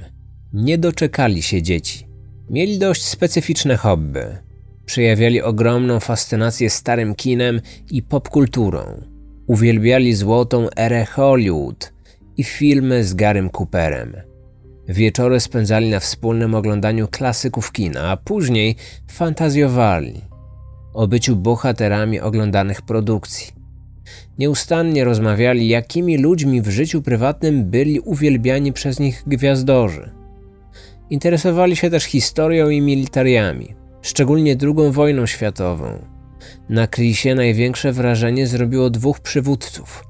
Nie 0.54 0.78
doczekali 0.78 1.42
się 1.42 1.62
dzieci. 1.62 2.08
Mieli 2.50 2.80
dość 2.80 3.06
specyficzne 3.06 3.78
hobby. 3.78 4.20
Przejawiali 4.86 5.42
ogromną 5.42 6.00
fascynację 6.00 6.70
starym 6.70 7.16
kinem 7.16 7.62
i 7.92 8.04
popkulturą. 8.04 9.02
Uwielbiali 9.48 10.14
złotą 10.14 10.68
erę 10.78 11.06
Hollywood 11.06 11.94
i 12.38 12.44
filmy 12.44 13.04
z 13.04 13.14
Garym 13.14 13.50
Cooperem. 13.50 14.14
Wieczory 14.88 15.40
spędzali 15.40 15.90
na 15.90 16.00
wspólnym 16.00 16.56
oglądaniu 16.56 17.08
klasyków 17.08 17.72
kina, 17.72 18.10
a 18.10 18.18
później 18.18 18.76
fantazjowali 19.08 20.22
o 20.94 21.08
byciu 21.08 21.36
bohaterami 21.36 22.20
oglądanych 22.20 22.82
produkcji. 22.82 23.61
Nieustannie 24.42 25.04
rozmawiali, 25.04 25.68
jakimi 25.68 26.18
ludźmi 26.18 26.62
w 26.62 26.70
życiu 26.70 27.02
prywatnym 27.02 27.66
byli 27.66 28.00
uwielbiani 28.00 28.74
przez 28.74 29.00
nich 29.00 29.24
gwiazdorzy. 29.28 30.12
Interesowali 31.10 31.76
się 31.76 31.90
też 31.90 32.04
historią 32.04 32.70
i 32.70 32.82
militariami, 32.82 33.76
szczególnie 34.02 34.56
II 34.62 34.92
wojną 34.92 35.26
światową. 35.26 36.00
Na 36.70 36.88
Chrisie 36.88 37.36
największe 37.36 37.92
wrażenie 37.92 38.48
zrobiło 38.48 38.90
dwóch 38.90 39.20
przywódców. 39.20 40.04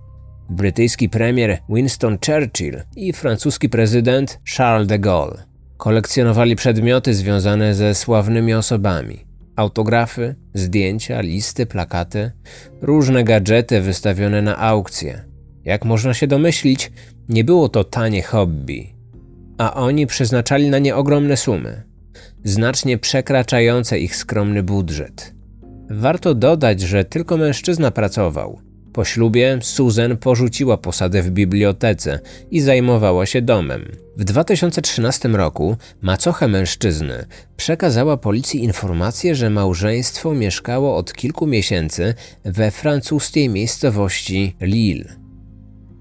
brytyjski 0.49 1.09
premier 1.09 1.57
Winston 1.69 2.17
Churchill 2.25 2.81
i 2.95 3.13
francuski 3.13 3.69
prezydent 3.69 4.39
Charles 4.57 4.87
de 4.87 4.99
Gaulle. 4.99 5.43
Kolekcjonowali 5.77 6.55
przedmioty 6.55 7.13
związane 7.13 7.73
ze 7.73 7.95
sławnymi 7.95 8.53
osobami. 8.53 9.30
Autografy, 9.55 10.35
zdjęcia, 10.53 11.21
listy, 11.21 11.65
plakaty, 11.65 12.31
różne 12.81 13.23
gadżety 13.23 13.81
wystawione 13.81 14.41
na 14.41 14.57
aukcje. 14.57 15.23
Jak 15.65 15.85
można 15.85 16.13
się 16.13 16.27
domyślić, 16.27 16.91
nie 17.29 17.43
było 17.43 17.69
to 17.69 17.83
tanie 17.83 18.23
hobby, 18.23 18.93
a 19.57 19.73
oni 19.73 20.07
przeznaczali 20.07 20.69
na 20.69 20.79
nie 20.79 20.95
ogromne 20.95 21.37
sumy, 21.37 21.83
znacznie 22.43 22.97
przekraczające 22.97 23.99
ich 23.99 24.15
skromny 24.15 24.63
budżet. 24.63 25.33
Warto 25.89 26.35
dodać, 26.35 26.81
że 26.81 27.05
tylko 27.05 27.37
mężczyzna 27.37 27.91
pracował. 27.91 28.70
Po 28.93 29.05
ślubie 29.05 29.59
Susan 29.61 30.17
porzuciła 30.17 30.77
posadę 30.77 31.21
w 31.21 31.29
bibliotece 31.29 32.19
i 32.51 32.61
zajmowała 32.61 33.25
się 33.25 33.41
domem. 33.41 33.91
W 34.17 34.23
2013 34.23 35.29
roku 35.29 35.77
macocha 36.01 36.47
mężczyzny 36.47 37.25
przekazała 37.57 38.17
policji 38.17 38.63
informację, 38.63 39.35
że 39.35 39.49
małżeństwo 39.49 40.33
mieszkało 40.33 40.97
od 40.97 41.13
kilku 41.13 41.47
miesięcy 41.47 42.13
we 42.43 42.71
francuskiej 42.71 43.49
miejscowości 43.49 44.55
Lille. 44.61 45.15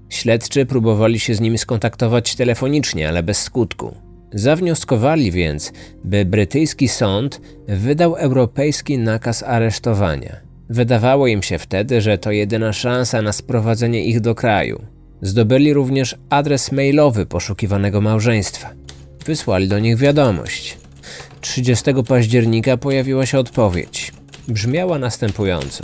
Śledczy 0.09 0.65
próbowali 0.65 1.19
się 1.19 1.35
z 1.35 1.39
nim 1.39 1.57
skontaktować 1.57 2.35
telefonicznie, 2.35 3.09
ale 3.09 3.23
bez 3.23 3.41
skutku. 3.41 3.95
Zawnioskowali 4.33 5.31
więc, 5.31 5.71
by 6.03 6.25
brytyjski 6.25 6.87
sąd 6.87 7.41
wydał 7.67 8.15
europejski 8.15 8.97
nakaz 8.97 9.43
aresztowania. 9.43 10.50
Wydawało 10.71 11.27
im 11.27 11.43
się 11.43 11.59
wtedy, 11.59 12.01
że 12.01 12.17
to 12.17 12.31
jedyna 12.31 12.73
szansa 12.73 13.21
na 13.21 13.33
sprowadzenie 13.33 14.05
ich 14.05 14.21
do 14.21 14.35
kraju. 14.35 14.81
Zdobyli 15.21 15.73
również 15.73 16.15
adres 16.29 16.71
mailowy 16.71 17.25
poszukiwanego 17.25 18.01
małżeństwa. 18.01 18.69
Wysłali 19.25 19.67
do 19.67 19.79
nich 19.79 19.97
wiadomość. 19.97 20.77
30 21.41 21.85
października 22.07 22.77
pojawiła 22.77 23.25
się 23.25 23.39
odpowiedź. 23.39 24.11
Brzmiała 24.47 24.99
następująco. 24.99 25.83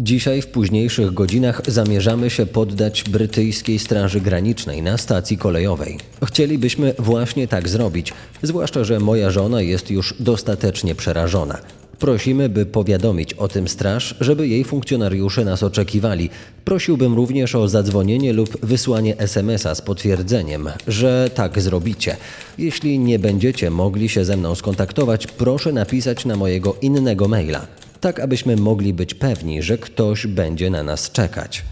Dzisiaj 0.00 0.42
w 0.42 0.46
późniejszych 0.46 1.14
godzinach 1.14 1.62
zamierzamy 1.66 2.30
się 2.30 2.46
poddać 2.46 3.04
brytyjskiej 3.04 3.78
Straży 3.78 4.20
Granicznej 4.20 4.82
na 4.82 4.98
stacji 4.98 5.38
kolejowej. 5.38 5.98
Chcielibyśmy 6.24 6.94
właśnie 6.98 7.48
tak 7.48 7.68
zrobić, 7.68 8.12
zwłaszcza 8.42 8.84
że 8.84 9.00
moja 9.00 9.30
żona 9.30 9.62
jest 9.62 9.90
już 9.90 10.14
dostatecznie 10.20 10.94
przerażona. 10.94 11.58
Prosimy, 11.98 12.48
by 12.48 12.66
powiadomić 12.66 13.34
o 13.34 13.48
tym 13.48 13.68
straż, 13.68 14.14
żeby 14.20 14.48
jej 14.48 14.64
funkcjonariusze 14.64 15.44
nas 15.44 15.62
oczekiwali. 15.62 16.30
Prosiłbym 16.64 17.14
również 17.14 17.54
o 17.54 17.68
zadzwonienie 17.68 18.32
lub 18.32 18.66
wysłanie 18.66 19.18
SMS-a 19.18 19.74
z 19.74 19.82
potwierdzeniem, 19.82 20.68
że 20.86 21.30
tak 21.34 21.60
zrobicie. 21.60 22.16
Jeśli 22.58 22.98
nie 22.98 23.18
będziecie 23.18 23.70
mogli 23.70 24.08
się 24.08 24.24
ze 24.24 24.36
mną 24.36 24.54
skontaktować, 24.54 25.26
proszę 25.26 25.72
napisać 25.72 26.24
na 26.24 26.36
mojego 26.36 26.76
innego 26.82 27.28
maila 27.28 27.66
tak 28.00 28.20
abyśmy 28.20 28.56
mogli 28.56 28.94
być 28.94 29.14
pewni, 29.14 29.62
że 29.62 29.78
ktoś 29.78 30.26
będzie 30.26 30.70
na 30.70 30.82
nas 30.82 31.10
czekać. 31.10 31.62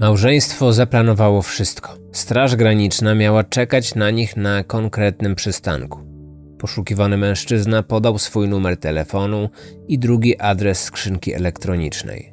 Małżeństwo 0.00 0.72
zaplanowało 0.72 1.42
wszystko. 1.42 1.94
Straż 2.12 2.56
graniczna 2.56 3.14
miała 3.14 3.44
czekać 3.44 3.94
na 3.94 4.10
nich 4.10 4.36
na 4.36 4.64
konkretnym 4.64 5.34
przystanku. 5.34 5.98
Poszukiwany 6.58 7.16
mężczyzna 7.16 7.82
podał 7.82 8.18
swój 8.18 8.48
numer 8.48 8.76
telefonu 8.76 9.48
i 9.88 9.98
drugi 9.98 10.38
adres 10.38 10.82
skrzynki 10.82 11.34
elektronicznej. 11.34 12.32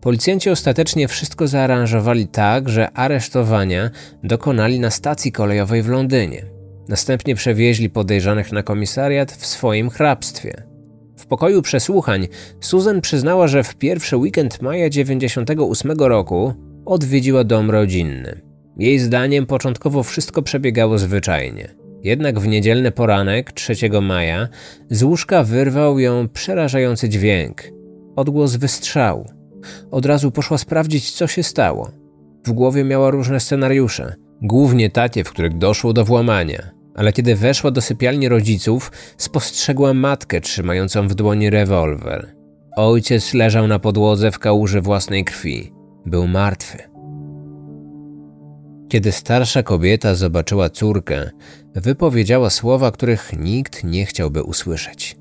Policjanci 0.00 0.50
ostatecznie 0.50 1.08
wszystko 1.08 1.48
zaaranżowali 1.48 2.28
tak, 2.28 2.68
że 2.68 2.90
aresztowania 2.90 3.90
dokonali 4.22 4.80
na 4.80 4.90
stacji 4.90 5.32
kolejowej 5.32 5.82
w 5.82 5.88
Londynie. 5.88 6.44
Następnie 6.88 7.34
przewieźli 7.34 7.90
podejrzanych 7.90 8.52
na 8.52 8.62
komisariat 8.62 9.32
w 9.32 9.46
swoim 9.46 9.90
hrabstwie. 9.90 10.62
W 11.16 11.26
pokoju 11.26 11.62
przesłuchań 11.62 12.28
Susan 12.60 13.00
przyznała, 13.00 13.48
że 13.48 13.64
w 13.64 13.74
pierwszy 13.74 14.16
weekend 14.16 14.62
maja 14.62 14.90
98 14.90 15.92
roku 15.92 16.65
odwiedziła 16.86 17.44
dom 17.44 17.70
rodzinny. 17.70 18.40
Jej 18.76 18.98
zdaniem 18.98 19.46
początkowo 19.46 20.02
wszystko 20.02 20.42
przebiegało 20.42 20.98
zwyczajnie. 20.98 21.74
Jednak 22.02 22.40
w 22.40 22.46
niedzielny 22.46 22.90
poranek 22.90 23.52
3 23.52 23.74
maja 24.02 24.48
z 24.90 25.02
łóżka 25.02 25.44
wyrwał 25.44 25.98
ją 25.98 26.28
przerażający 26.28 27.08
dźwięk. 27.08 27.62
Odgłos 28.16 28.56
wystrzału. 28.56 29.26
Od 29.90 30.06
razu 30.06 30.30
poszła 30.30 30.58
sprawdzić, 30.58 31.12
co 31.12 31.26
się 31.26 31.42
stało. 31.42 31.90
W 32.46 32.52
głowie 32.52 32.84
miała 32.84 33.10
różne 33.10 33.40
scenariusze, 33.40 34.14
głównie 34.42 34.90
takie, 34.90 35.24
w 35.24 35.30
których 35.30 35.58
doszło 35.58 35.92
do 35.92 36.04
włamania. 36.04 36.70
Ale 36.94 37.12
kiedy 37.12 37.36
weszła 37.36 37.70
do 37.70 37.80
sypialni 37.80 38.28
rodziców, 38.28 38.92
spostrzegła 39.16 39.94
matkę 39.94 40.40
trzymającą 40.40 41.08
w 41.08 41.14
dłoni 41.14 41.50
rewolwer. 41.50 42.34
Ojciec 42.76 43.34
leżał 43.34 43.66
na 43.66 43.78
podłodze 43.78 44.30
w 44.30 44.38
kałuży 44.38 44.80
własnej 44.80 45.24
krwi. 45.24 45.75
Był 46.06 46.26
martwy. 46.28 46.78
Kiedy 48.88 49.12
starsza 49.12 49.62
kobieta 49.62 50.14
zobaczyła 50.14 50.70
córkę, 50.70 51.30
wypowiedziała 51.74 52.50
słowa, 52.50 52.90
których 52.90 53.32
nikt 53.38 53.84
nie 53.84 54.06
chciałby 54.06 54.42
usłyszeć. 54.42 55.16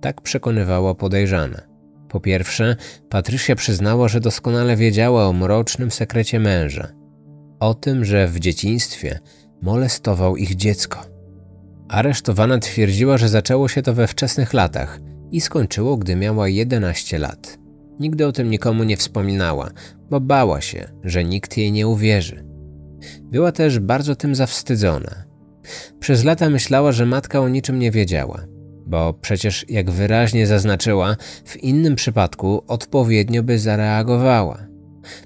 Tak 0.00 0.20
przekonywała 0.20 0.94
podejrzana. 0.94 1.60
Po 2.08 2.20
pierwsze, 2.20 2.76
Patrycja 3.08 3.56
przyznała, 3.56 4.08
że 4.08 4.20
doskonale 4.20 4.76
wiedziała 4.76 5.26
o 5.26 5.32
mrocznym 5.32 5.90
sekrecie 5.90 6.40
męża. 6.40 6.88
O 7.60 7.74
tym, 7.74 8.04
że 8.04 8.28
w 8.28 8.40
dzieciństwie 8.40 9.18
molestował 9.62 10.36
ich 10.36 10.56
dziecko. 10.56 11.02
Aresztowana 11.88 12.58
twierdziła, 12.58 13.18
że 13.18 13.28
zaczęło 13.28 13.68
się 13.68 13.82
to 13.82 13.94
we 13.94 14.06
wczesnych 14.06 14.52
latach 14.52 15.00
i 15.30 15.40
skończyło, 15.40 15.96
gdy 15.96 16.16
miała 16.16 16.48
11 16.48 17.18
lat. 17.18 17.59
Nigdy 18.00 18.26
o 18.26 18.32
tym 18.32 18.50
nikomu 18.50 18.84
nie 18.84 18.96
wspominała, 18.96 19.70
bo 20.10 20.20
bała 20.20 20.60
się, 20.60 20.88
że 21.04 21.24
nikt 21.24 21.56
jej 21.56 21.72
nie 21.72 21.88
uwierzy. 21.88 22.44
Była 23.22 23.52
też 23.52 23.78
bardzo 23.78 24.16
tym 24.16 24.34
zawstydzona. 24.34 25.24
Przez 26.00 26.24
lata 26.24 26.50
myślała, 26.50 26.92
że 26.92 27.06
matka 27.06 27.40
o 27.40 27.48
niczym 27.48 27.78
nie 27.78 27.90
wiedziała 27.90 28.46
bo 28.90 29.14
przecież, 29.20 29.64
jak 29.68 29.90
wyraźnie 29.90 30.46
zaznaczyła, 30.46 31.16
w 31.44 31.56
innym 31.56 31.96
przypadku 31.96 32.64
odpowiednio 32.66 33.42
by 33.42 33.58
zareagowała. 33.58 34.66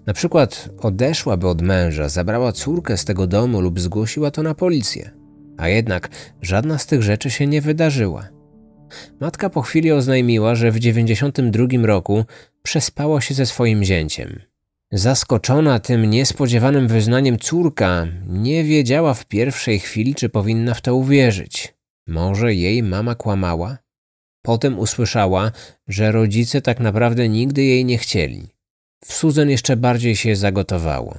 Na 0.07 0.13
przykład 0.13 0.69
odeszłaby 0.79 1.49
od 1.49 1.63
męża, 1.63 2.09
zabrała 2.09 2.53
córkę 2.53 2.97
z 2.97 3.05
tego 3.05 3.27
domu 3.27 3.61
lub 3.61 3.81
zgłosiła 3.81 4.31
to 4.31 4.43
na 4.43 4.55
policję. 4.55 5.11
A 5.57 5.69
jednak 5.69 6.09
żadna 6.43 6.79
z 6.79 6.87
tych 6.87 7.03
rzeczy 7.03 7.31
się 7.31 7.47
nie 7.47 7.61
wydarzyła. 7.61 8.29
Matka 9.21 9.51
po 9.51 9.63
chwili 9.63 9.93
oznajmiła, 9.93 10.55
że 10.55 10.71
w 10.71 10.79
92 10.79 11.67
roku 11.83 12.25
przespała 12.63 13.21
się 13.21 13.35
ze 13.35 13.47
swoim 13.47 13.85
zięciem. 13.85 14.41
Zaskoczona 14.93 15.81
tym 15.81 16.05
niespodziewanym 16.05 16.89
wyznaniem 16.89 17.39
córka 17.39 18.07
nie 18.27 18.65
wiedziała 18.65 19.15
w 19.15 19.27
pierwszej 19.27 19.79
chwili, 19.79 20.15
czy 20.15 20.29
powinna 20.29 20.75
w 20.75 20.81
to 20.81 20.95
uwierzyć. 20.95 21.75
Może 22.07 22.55
jej 22.55 22.83
mama 22.83 23.15
kłamała? 23.15 23.79
Potem 24.43 24.79
usłyszała, 24.79 25.53
że 25.89 26.13
rodzice 26.13 26.63
tak 26.63 26.81
naprawdę 26.81 27.29
nigdy 27.29 27.63
jej 27.63 27.85
nie 27.85 27.99
chcieli. 27.99 28.47
W 29.05 29.13
Susan 29.13 29.51
jeszcze 29.51 29.77
bardziej 29.77 30.17
się 30.17 30.37
zagotowało. 30.37 31.19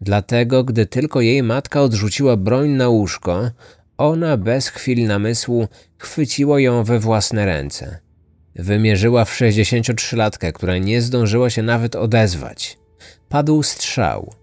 Dlatego, 0.00 0.64
gdy 0.64 0.86
tylko 0.86 1.20
jej 1.20 1.42
matka 1.42 1.82
odrzuciła 1.82 2.36
broń 2.36 2.68
na 2.68 2.88
łóżko, 2.88 3.50
ona 3.98 4.36
bez 4.36 4.68
chwili 4.68 5.04
namysłu 5.04 5.68
chwyciła 5.98 6.60
ją 6.60 6.84
we 6.84 6.98
własne 6.98 7.46
ręce. 7.46 7.98
Wymierzyła 8.54 9.24
w 9.24 9.32
63-latkę, 9.32 10.52
która 10.52 10.78
nie 10.78 11.02
zdążyła 11.02 11.50
się 11.50 11.62
nawet 11.62 11.96
odezwać. 11.96 12.78
Padł 13.28 13.62
strzał. 13.62 14.34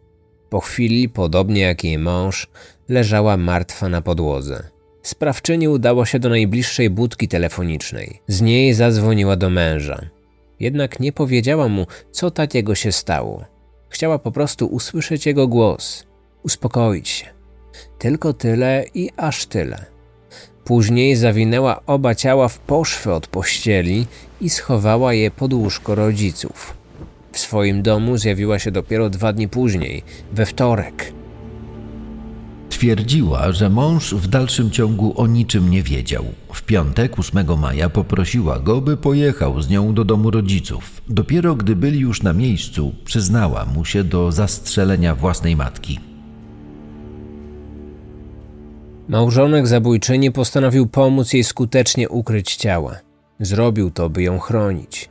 Po 0.49 0.59
chwili, 0.59 1.09
podobnie 1.09 1.61
jak 1.61 1.83
jej 1.83 1.97
mąż, 1.97 2.47
leżała 2.89 3.37
martwa 3.37 3.89
na 3.89 4.01
podłodze. 4.01 4.63
Sprawczyni 5.03 5.67
udało 5.67 6.05
się 6.05 6.19
do 6.19 6.29
najbliższej 6.29 6.89
budki 6.89 7.27
telefonicznej. 7.27 8.21
Z 8.27 8.41
niej 8.41 8.73
zadzwoniła 8.73 9.35
do 9.35 9.49
męża. 9.49 10.09
Jednak 10.59 10.99
nie 10.99 11.11
powiedziała 11.11 11.67
mu, 11.67 11.87
co 12.11 12.31
takiego 12.31 12.75
się 12.75 12.91
stało. 12.91 13.45
Chciała 13.89 14.19
po 14.19 14.31
prostu 14.31 14.65
usłyszeć 14.65 15.25
jego 15.25 15.47
głos, 15.47 16.05
uspokoić 16.43 17.09
się. 17.09 17.34
Tylko 17.99 18.33
tyle 18.33 18.85
i 18.93 19.09
aż 19.17 19.45
tyle. 19.45 19.85
Później 20.63 21.15
zawinęła 21.15 21.81
oba 21.85 22.15
ciała 22.15 22.47
w 22.47 22.59
poszwy 22.59 23.13
od 23.13 23.27
pościeli 23.27 24.05
i 24.41 24.49
schowała 24.49 25.13
je 25.13 25.31
pod 25.31 25.53
łóżko 25.53 25.95
rodziców. 25.95 26.77
W 27.31 27.39
swoim 27.39 27.81
domu 27.81 28.17
zjawiła 28.17 28.59
się 28.59 28.71
dopiero 28.71 29.09
dwa 29.09 29.33
dni 29.33 29.47
później, 29.49 30.03
we 30.33 30.45
wtorek. 30.45 31.13
twierdziła, 32.69 33.51
że 33.51 33.69
mąż 33.69 34.13
w 34.13 34.27
dalszym 34.27 34.71
ciągu 34.71 35.21
o 35.21 35.27
niczym 35.27 35.69
nie 35.71 35.83
wiedział. 35.83 36.25
W 36.53 36.61
piątek 36.63 37.19
8 37.19 37.59
maja 37.59 37.89
poprosiła 37.89 38.59
go, 38.59 38.81
by 38.81 38.97
pojechał 38.97 39.61
z 39.61 39.69
nią 39.69 39.93
do 39.93 40.05
domu 40.05 40.31
rodziców. 40.31 41.01
Dopiero 41.09 41.55
gdy 41.55 41.75
byli 41.75 41.99
już 41.99 42.23
na 42.23 42.33
miejscu, 42.33 42.95
przyznała 43.05 43.65
mu 43.65 43.85
się 43.85 44.03
do 44.03 44.31
zastrzelenia 44.31 45.15
własnej 45.15 45.55
matki. 45.55 45.99
Małżonek 49.07 49.67
zabójczyni 49.67 50.31
postanowił 50.31 50.87
pomóc 50.87 51.33
jej 51.33 51.43
skutecznie 51.43 52.09
ukryć 52.09 52.55
ciała. 52.55 52.95
Zrobił 53.39 53.91
to, 53.91 54.09
by 54.09 54.23
ją 54.23 54.39
chronić. 54.39 55.09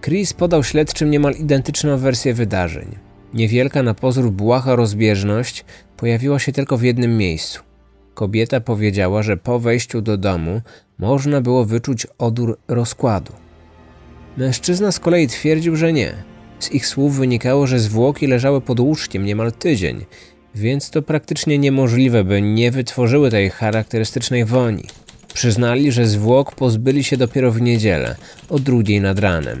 Chris 0.00 0.32
podał 0.32 0.64
śledczym 0.64 1.10
niemal 1.10 1.34
identyczną 1.34 1.98
wersję 1.98 2.34
wydarzeń. 2.34 2.96
Niewielka 3.34 3.82
na 3.82 3.94
pozór 3.94 4.30
błaha 4.30 4.76
rozbieżność 4.76 5.64
pojawiła 5.96 6.38
się 6.38 6.52
tylko 6.52 6.76
w 6.76 6.82
jednym 6.82 7.16
miejscu. 7.16 7.62
Kobieta 8.14 8.60
powiedziała, 8.60 9.22
że 9.22 9.36
po 9.36 9.58
wejściu 9.58 10.02
do 10.02 10.16
domu 10.16 10.60
można 10.98 11.40
było 11.40 11.64
wyczuć 11.64 12.06
odór 12.18 12.58
rozkładu. 12.68 13.32
Mężczyzna 14.36 14.92
z 14.92 14.98
kolei 14.98 15.26
twierdził, 15.26 15.76
że 15.76 15.92
nie. 15.92 16.14
Z 16.58 16.72
ich 16.72 16.86
słów 16.86 17.16
wynikało, 17.16 17.66
że 17.66 17.78
zwłoki 17.78 18.26
leżały 18.26 18.60
pod 18.60 18.80
łóżkiem 18.80 19.24
niemal 19.24 19.52
tydzień, 19.52 20.04
więc 20.54 20.90
to 20.90 21.02
praktycznie 21.02 21.58
niemożliwe, 21.58 22.24
by 22.24 22.42
nie 22.42 22.70
wytworzyły 22.70 23.30
tej 23.30 23.50
charakterystycznej 23.50 24.44
woni. 24.44 24.84
Przyznali, 25.34 25.92
że 25.92 26.06
zwłok 26.06 26.54
pozbyli 26.54 27.04
się 27.04 27.16
dopiero 27.16 27.52
w 27.52 27.60
niedzielę, 27.60 28.16
o 28.48 28.58
drugiej 28.58 29.00
nad 29.00 29.18
ranem. 29.18 29.58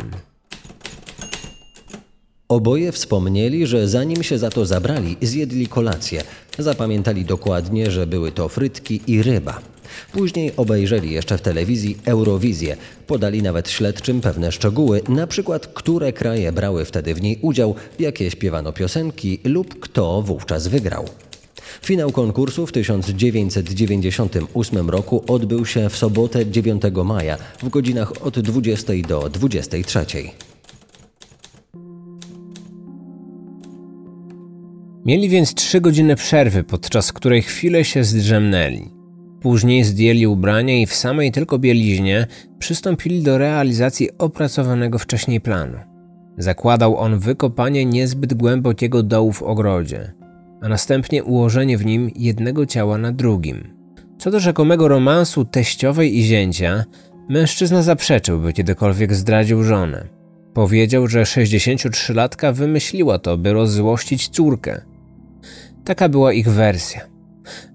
Oboje 2.48 2.92
wspomnieli, 2.92 3.66
że 3.66 3.88
zanim 3.88 4.22
się 4.22 4.38
za 4.38 4.50
to 4.50 4.66
zabrali, 4.66 5.16
zjedli 5.22 5.66
kolację. 5.66 6.22
Zapamiętali 6.58 7.24
dokładnie, 7.24 7.90
że 7.90 8.06
były 8.06 8.32
to 8.32 8.48
frytki 8.48 9.00
i 9.06 9.22
ryba. 9.22 9.71
Później 10.12 10.52
obejrzeli 10.56 11.10
jeszcze 11.10 11.38
w 11.38 11.42
telewizji 11.42 11.96
Eurowizję. 12.04 12.76
Podali 13.06 13.42
nawet 13.42 13.70
śledczym 13.70 14.20
pewne 14.20 14.52
szczegóły, 14.52 15.00
na 15.08 15.26
przykład 15.26 15.66
które 15.66 16.12
kraje 16.12 16.52
brały 16.52 16.84
wtedy 16.84 17.14
w 17.14 17.22
niej 17.22 17.38
udział, 17.42 17.74
jakie 17.98 18.30
śpiewano 18.30 18.72
piosenki 18.72 19.40
lub 19.44 19.80
kto 19.80 20.22
wówczas 20.22 20.68
wygrał. 20.68 21.04
Finał 21.82 22.12
konkursu 22.12 22.66
w 22.66 22.72
1998 22.72 24.90
roku 24.90 25.24
odbył 25.28 25.66
się 25.66 25.88
w 25.88 25.96
sobotę 25.96 26.50
9 26.50 26.82
maja 27.04 27.38
w 27.62 27.68
godzinach 27.68 28.26
od 28.26 28.40
20 28.40 28.92
do 29.08 29.28
23. 29.28 30.06
Mieli 35.04 35.28
więc 35.28 35.54
trzy 35.54 35.80
godziny 35.80 36.16
przerwy, 36.16 36.64
podczas 36.64 37.12
której 37.12 37.42
chwilę 37.42 37.84
się 37.84 38.04
zdrzemnęli. 38.04 39.01
Później 39.42 39.84
zdjęli 39.84 40.26
ubrania 40.26 40.80
i 40.80 40.86
w 40.86 40.94
samej 40.94 41.32
tylko 41.32 41.58
bieliźnie 41.58 42.26
przystąpili 42.58 43.22
do 43.22 43.38
realizacji 43.38 44.08
opracowanego 44.18 44.98
wcześniej 44.98 45.40
planu. 45.40 45.78
Zakładał 46.38 46.96
on 46.96 47.18
wykopanie 47.18 47.84
niezbyt 47.84 48.34
głębokiego 48.34 49.02
dołu 49.02 49.32
w 49.32 49.42
ogrodzie, 49.42 50.12
a 50.62 50.68
następnie 50.68 51.24
ułożenie 51.24 51.78
w 51.78 51.86
nim 51.86 52.10
jednego 52.16 52.66
ciała 52.66 52.98
na 52.98 53.12
drugim. 53.12 53.74
Co 54.18 54.30
do 54.30 54.40
rzekomego 54.40 54.88
romansu 54.88 55.44
teściowej 55.44 56.18
i 56.18 56.22
zięcia, 56.22 56.84
mężczyzna 57.28 57.82
zaprzeczył, 57.82 58.40
by 58.40 58.52
kiedykolwiek 58.52 59.14
zdradził 59.14 59.62
żonę. 59.62 60.08
Powiedział, 60.54 61.06
że 61.06 61.22
63-latka 61.22 62.54
wymyśliła 62.54 63.18
to, 63.18 63.36
by 63.36 63.52
rozzłościć 63.52 64.28
córkę. 64.28 64.80
Taka 65.84 66.08
była 66.08 66.32
ich 66.32 66.48
wersja. 66.48 67.11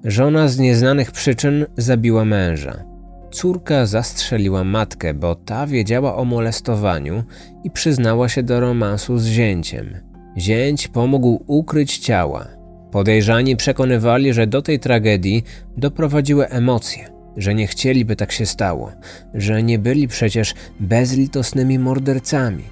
Żona 0.04 0.48
z 0.48 0.60
nieznanych 0.60 1.12
przyczyn 1.12 1.66
zabiła 1.78 2.26
męża. 2.26 2.84
Córka 3.32 3.86
zastrzeliła 3.86 4.64
matkę, 4.64 5.14
bo 5.14 5.36
ta 5.36 5.68
wiedziała 5.68 6.16
o 6.16 6.26
molestowaniu 6.26 7.24
i 7.64 7.72
przyznała 7.72 8.30
się 8.30 8.44
do 8.44 8.60
romansu 8.60 9.18
z 9.18 9.26
zięciem. 9.26 9.98
Zięć 10.38 10.88
pomógł 10.88 11.44
ukryć 11.48 11.98
ciała. 11.98 12.48
Podejrzani 12.92 13.56
przekonywali, 13.56 14.34
że 14.34 14.48
do 14.48 14.62
tej 14.62 14.80
tragedii 14.80 15.44
doprowadziły 15.78 16.48
emocje, 16.48 17.10
że 17.38 17.56
nie 17.56 17.68
chcieliby 17.68 18.16
tak 18.16 18.32
się 18.32 18.46
stało, 18.46 18.92
że 19.34 19.64
nie 19.64 19.80
byli 19.80 20.08
przecież 20.08 20.54
bezlitosnymi 20.80 21.80
mordercami. 21.80 22.64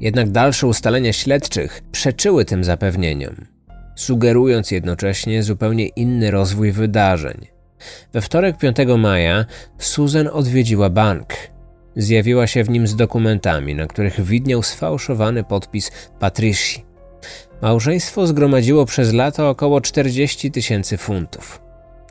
Jednak 0.00 0.30
dalsze 0.30 0.66
ustalenia 0.66 1.12
śledczych 1.12 1.82
przeczyły 1.92 2.44
tym 2.44 2.64
zapewnieniom, 2.64 3.34
sugerując 3.94 4.70
jednocześnie 4.70 5.42
zupełnie 5.42 5.86
inny 5.86 6.30
rozwój 6.30 6.72
wydarzeń. 6.72 7.46
We 8.12 8.20
wtorek 8.20 8.58
5 8.58 8.76
maja 8.98 9.44
Susan 9.78 10.28
odwiedziła 10.32 10.90
bank. 10.90 11.34
Zjawiła 11.96 12.46
się 12.46 12.64
w 12.64 12.70
nim 12.70 12.86
z 12.86 12.96
dokumentami, 12.96 13.74
na 13.74 13.86
których 13.86 14.20
widniał 14.20 14.62
sfałszowany 14.62 15.44
podpis 15.44 15.90
Patricia. 16.18 16.80
Małżeństwo 17.62 18.26
zgromadziło 18.26 18.86
przez 18.86 19.12
lata 19.12 19.48
około 19.48 19.80
40 19.80 20.50
tysięcy 20.50 20.96
funtów. 20.96 21.60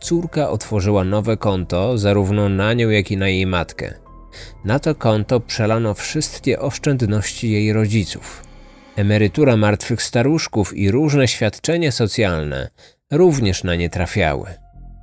Córka 0.02 0.50
otworzyła 0.50 1.04
nowe 1.04 1.38
konto 1.38 1.98
zarówno 1.98 2.50
na 2.50 2.74
nią, 2.74 2.90
jak 2.90 3.12
i 3.12 3.18
na 3.18 3.30
jej 3.30 3.46
matkę. 3.46 3.94
Na 4.66 4.80
to 4.80 4.96
konto 4.96 5.40
przelano 5.40 5.94
wszystkie 5.94 6.60
oszczędności 6.60 7.52
jej 7.52 7.74
rodziców. 7.74 8.44
Emerytura 8.96 9.58
martwych 9.58 10.04
staruszków 10.04 10.78
i 10.78 10.92
różne 10.92 11.28
świadczenia 11.28 11.92
socjalne 11.92 12.70
również 13.12 13.64
na 13.64 13.76
nie 13.76 13.90
trafiały. 13.90 14.50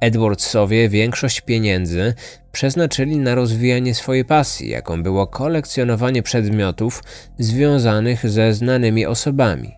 Edwardsowie 0.01 0.89
większość 0.89 1.41
pieniędzy 1.41 2.15
przeznaczyli 2.53 3.17
na 3.17 3.35
rozwijanie 3.35 3.95
swojej 3.95 4.25
pasji, 4.25 4.69
jaką 4.69 5.03
było 5.03 5.27
kolekcjonowanie 5.27 6.23
przedmiotów 6.23 7.03
związanych 7.39 8.31
ze 8.31 8.55
znanymi 8.55 9.07
osobami. 9.07 9.75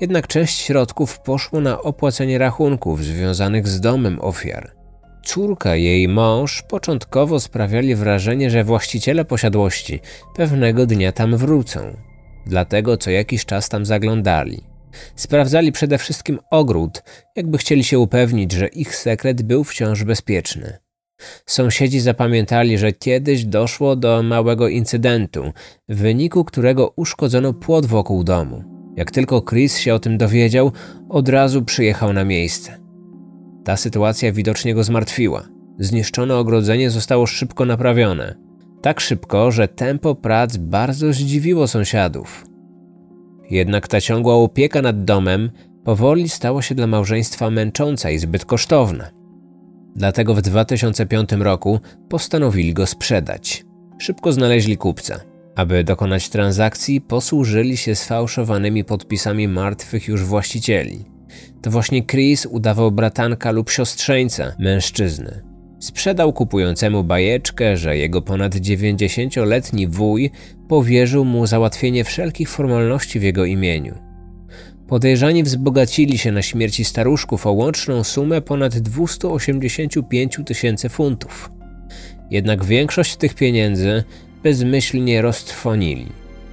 Jednak 0.00 0.26
część 0.26 0.60
środków 0.60 1.20
poszło 1.20 1.60
na 1.60 1.82
opłacenie 1.82 2.38
rachunków 2.38 3.04
związanych 3.04 3.68
z 3.68 3.80
domem 3.80 4.20
ofiar. 4.20 4.72
Córka 5.24 5.76
jej 5.76 6.08
mąż 6.08 6.62
początkowo 6.62 7.40
sprawiali 7.40 7.94
wrażenie, 7.94 8.50
że 8.50 8.64
właściciele 8.64 9.24
posiadłości 9.24 10.00
pewnego 10.36 10.86
dnia 10.86 11.12
tam 11.12 11.36
wrócą. 11.36 11.96
Dlatego 12.46 12.96
co 12.96 13.10
jakiś 13.10 13.44
czas 13.44 13.68
tam 13.68 13.86
zaglądali. 13.86 14.60
Sprawdzali 15.16 15.72
przede 15.72 15.98
wszystkim 15.98 16.38
ogród, 16.50 17.02
jakby 17.36 17.58
chcieli 17.58 17.84
się 17.84 17.98
upewnić, 17.98 18.52
że 18.52 18.68
ich 18.68 18.96
sekret 18.96 19.42
był 19.42 19.64
wciąż 19.64 20.04
bezpieczny. 20.04 20.78
Sąsiedzi 21.46 22.00
zapamiętali, 22.00 22.78
że 22.78 22.92
kiedyś 22.92 23.44
doszło 23.44 23.96
do 23.96 24.22
małego 24.22 24.68
incydentu, 24.68 25.52
w 25.88 25.96
wyniku 25.96 26.44
którego 26.44 26.92
uszkodzono 26.96 27.52
płot 27.52 27.86
wokół 27.86 28.24
domu. 28.24 28.64
Jak 28.96 29.10
tylko 29.10 29.42
Chris 29.42 29.78
się 29.78 29.94
o 29.94 29.98
tym 29.98 30.18
dowiedział, 30.18 30.72
od 31.08 31.28
razu 31.28 31.62
przyjechał 31.62 32.12
na 32.12 32.24
miejsce. 32.24 32.78
Ta 33.64 33.76
sytuacja 33.76 34.32
widocznie 34.32 34.74
go 34.74 34.84
zmartwiła. 34.84 35.48
Zniszczone 35.78 36.36
ogrodzenie 36.36 36.90
zostało 36.90 37.26
szybko 37.26 37.64
naprawione. 37.64 38.45
Tak 38.82 39.00
szybko, 39.00 39.50
że 39.50 39.68
tempo 39.68 40.14
prac 40.14 40.56
bardzo 40.56 41.12
zdziwiło 41.12 41.68
sąsiadów. 41.68 42.46
Jednak 43.50 43.88
ta 43.88 44.00
ciągła 44.00 44.34
opieka 44.34 44.82
nad 44.82 45.04
domem 45.04 45.50
powoli 45.84 46.28
stała 46.28 46.62
się 46.62 46.74
dla 46.74 46.86
małżeństwa 46.86 47.50
męcząca 47.50 48.10
i 48.10 48.18
zbyt 48.18 48.44
kosztowna. 48.44 49.10
Dlatego 49.96 50.34
w 50.34 50.42
2005 50.42 51.32
roku 51.32 51.80
postanowili 52.08 52.74
go 52.74 52.86
sprzedać. 52.86 53.64
Szybko 53.98 54.32
znaleźli 54.32 54.76
kupca. 54.76 55.20
Aby 55.56 55.84
dokonać 55.84 56.28
transakcji, 56.28 57.00
posłużyli 57.00 57.76
się 57.76 57.94
sfałszowanymi 57.94 58.84
podpisami 58.84 59.48
martwych 59.48 60.08
już 60.08 60.24
właścicieli. 60.24 61.04
To 61.62 61.70
właśnie 61.70 62.06
Chris 62.06 62.46
udawał 62.46 62.92
bratanka 62.92 63.50
lub 63.50 63.70
siostrzeńca 63.70 64.52
mężczyzny. 64.58 65.55
Sprzedał 65.86 66.32
kupującemu 66.32 67.04
bajeczkę, 67.04 67.76
że 67.76 67.96
jego 67.96 68.22
ponad 68.22 68.54
90-letni 68.54 69.86
wuj 69.88 70.30
powierzył 70.68 71.24
mu 71.24 71.46
załatwienie 71.46 72.04
wszelkich 72.04 72.50
formalności 72.50 73.20
w 73.20 73.22
jego 73.22 73.44
imieniu. 73.44 73.94
Podejrzani 74.88 75.42
wzbogacili 75.42 76.18
się 76.18 76.32
na 76.32 76.42
śmierci 76.42 76.84
staruszków 76.84 77.46
o 77.46 77.52
łączną 77.52 78.04
sumę 78.04 78.40
ponad 78.40 78.78
285 78.78 80.38
tysięcy 80.46 80.88
funtów. 80.88 81.50
Jednak 82.30 82.64
większość 82.64 83.16
tych 83.16 83.34
pieniędzy 83.34 84.04
bezmyślnie 84.42 85.22
roztrwonili. 85.22 86.06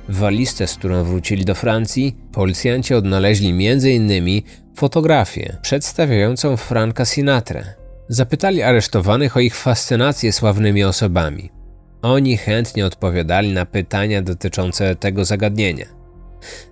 W 0.10 0.18
walizce, 0.18 0.68
z 0.68 0.76
którą 0.76 1.04
wrócili 1.04 1.46
do 1.46 1.56
Francji, 1.56 2.16
policjanci 2.32 2.94
odnaleźli 2.94 3.50
m.in. 3.50 4.42
fotografię 4.76 5.58
przedstawiającą 5.62 6.58
Franka 6.58 7.06
Sinatrę. 7.06 7.83
Zapytali 8.08 8.62
aresztowanych 8.62 9.38
o 9.38 9.40
ich 9.40 9.56
fascynację 9.56 10.34
sławnymi 10.34 10.84
osobami. 10.84 11.50
Oni 12.02 12.38
chętnie 12.38 12.86
odpowiadali 12.86 13.54
na 13.54 13.66
pytania 13.66 14.22
dotyczące 14.22 14.96
tego 14.96 15.26
zagadnienia. 15.26 15.86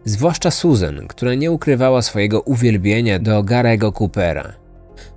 Zwłaszcza 0.06 0.52
Susan, 0.52 1.08
która 1.08 1.34
nie 1.34 1.52
ukrywała 1.52 2.02
swojego 2.02 2.42
uwielbienia 2.42 3.20
do 3.20 3.44
Garego 3.44 3.92
Coopera. 3.92 4.54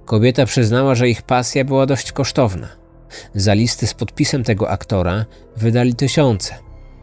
Kobieta 0.04 0.46
przyznała, 0.46 0.94
że 0.94 1.08
ich 1.08 1.22
pasja 1.22 1.64
była 1.64 1.86
dość 1.86 2.12
kosztowna. 2.12 2.68
Za 3.34 3.54
listy 3.54 3.86
z 3.86 3.94
podpisem 3.94 4.44
tego 4.44 4.70
aktora 4.70 5.26
wydali 5.56 5.94
tysiące. 5.94 6.54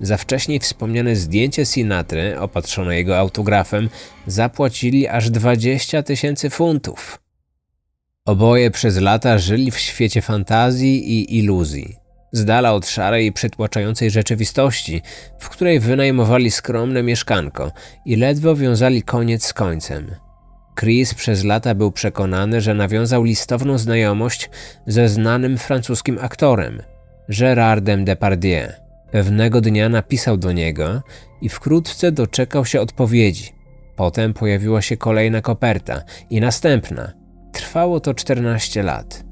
Za 0.02 0.18
wcześniej 0.18 0.60
wspomniane 0.60 1.16
zdjęcie 1.16 1.66
Sinatry, 1.66 2.40
opatrzone 2.40 2.96
jego 2.96 3.18
autografem, 3.18 3.90
zapłacili 4.28 5.08
aż 5.08 5.30
20 5.30 6.04
tysięcy 6.04 6.50
funtów. 6.50 7.20
Oboje 8.26 8.72
przez 8.72 8.98
lata 8.98 9.38
żyli 9.38 9.72
w 9.72 9.80
świecie 9.80 10.22
fantazji 10.22 11.12
i 11.12 11.38
iluzji, 11.38 11.96
z 12.32 12.46
dala 12.46 12.74
od 12.74 12.88
szarej 12.88 13.26
i 13.26 13.34
przytłaczającej 13.34 14.12
rzeczywistości, 14.12 15.02
w 15.40 15.50
której 15.50 15.80
wynajmowali 15.80 16.52
skromne 16.52 17.04
mieszkanko 17.04 17.72
i 18.06 18.16
ledwo 18.16 18.56
wiązali 18.56 19.04
koniec 19.04 19.46
z 19.46 19.54
końcem. 19.54 20.16
Chris 20.80 21.14
przez 21.14 21.44
lata 21.44 21.76
był 21.76 21.92
przekonany, 21.92 22.62
że 22.62 22.74
nawiązał 22.74 23.24
listowną 23.24 23.78
znajomość 23.78 24.50
ze 24.88 25.10
znanym 25.10 25.58
francuskim 25.58 26.20
aktorem, 26.22 26.82
Gérardem 27.30 28.04
Depardieu. 28.04 28.68
Pewnego 29.12 29.62
dnia 29.62 29.90
napisał 29.90 30.38
do 30.38 30.52
niego 30.52 31.02
i 31.42 31.50
wkrótce 31.50 32.12
doczekał 32.12 32.66
się 32.66 32.82
odpowiedzi. 32.82 33.50
Potem 33.96 34.34
pojawiła 34.34 34.82
się 34.82 34.98
kolejna 34.98 35.42
koperta 35.42 36.04
i 36.30 36.40
następna. 36.40 37.21
Trwało 37.52 38.00
to 38.00 38.14
14 38.14 38.84
lat. 38.84 39.24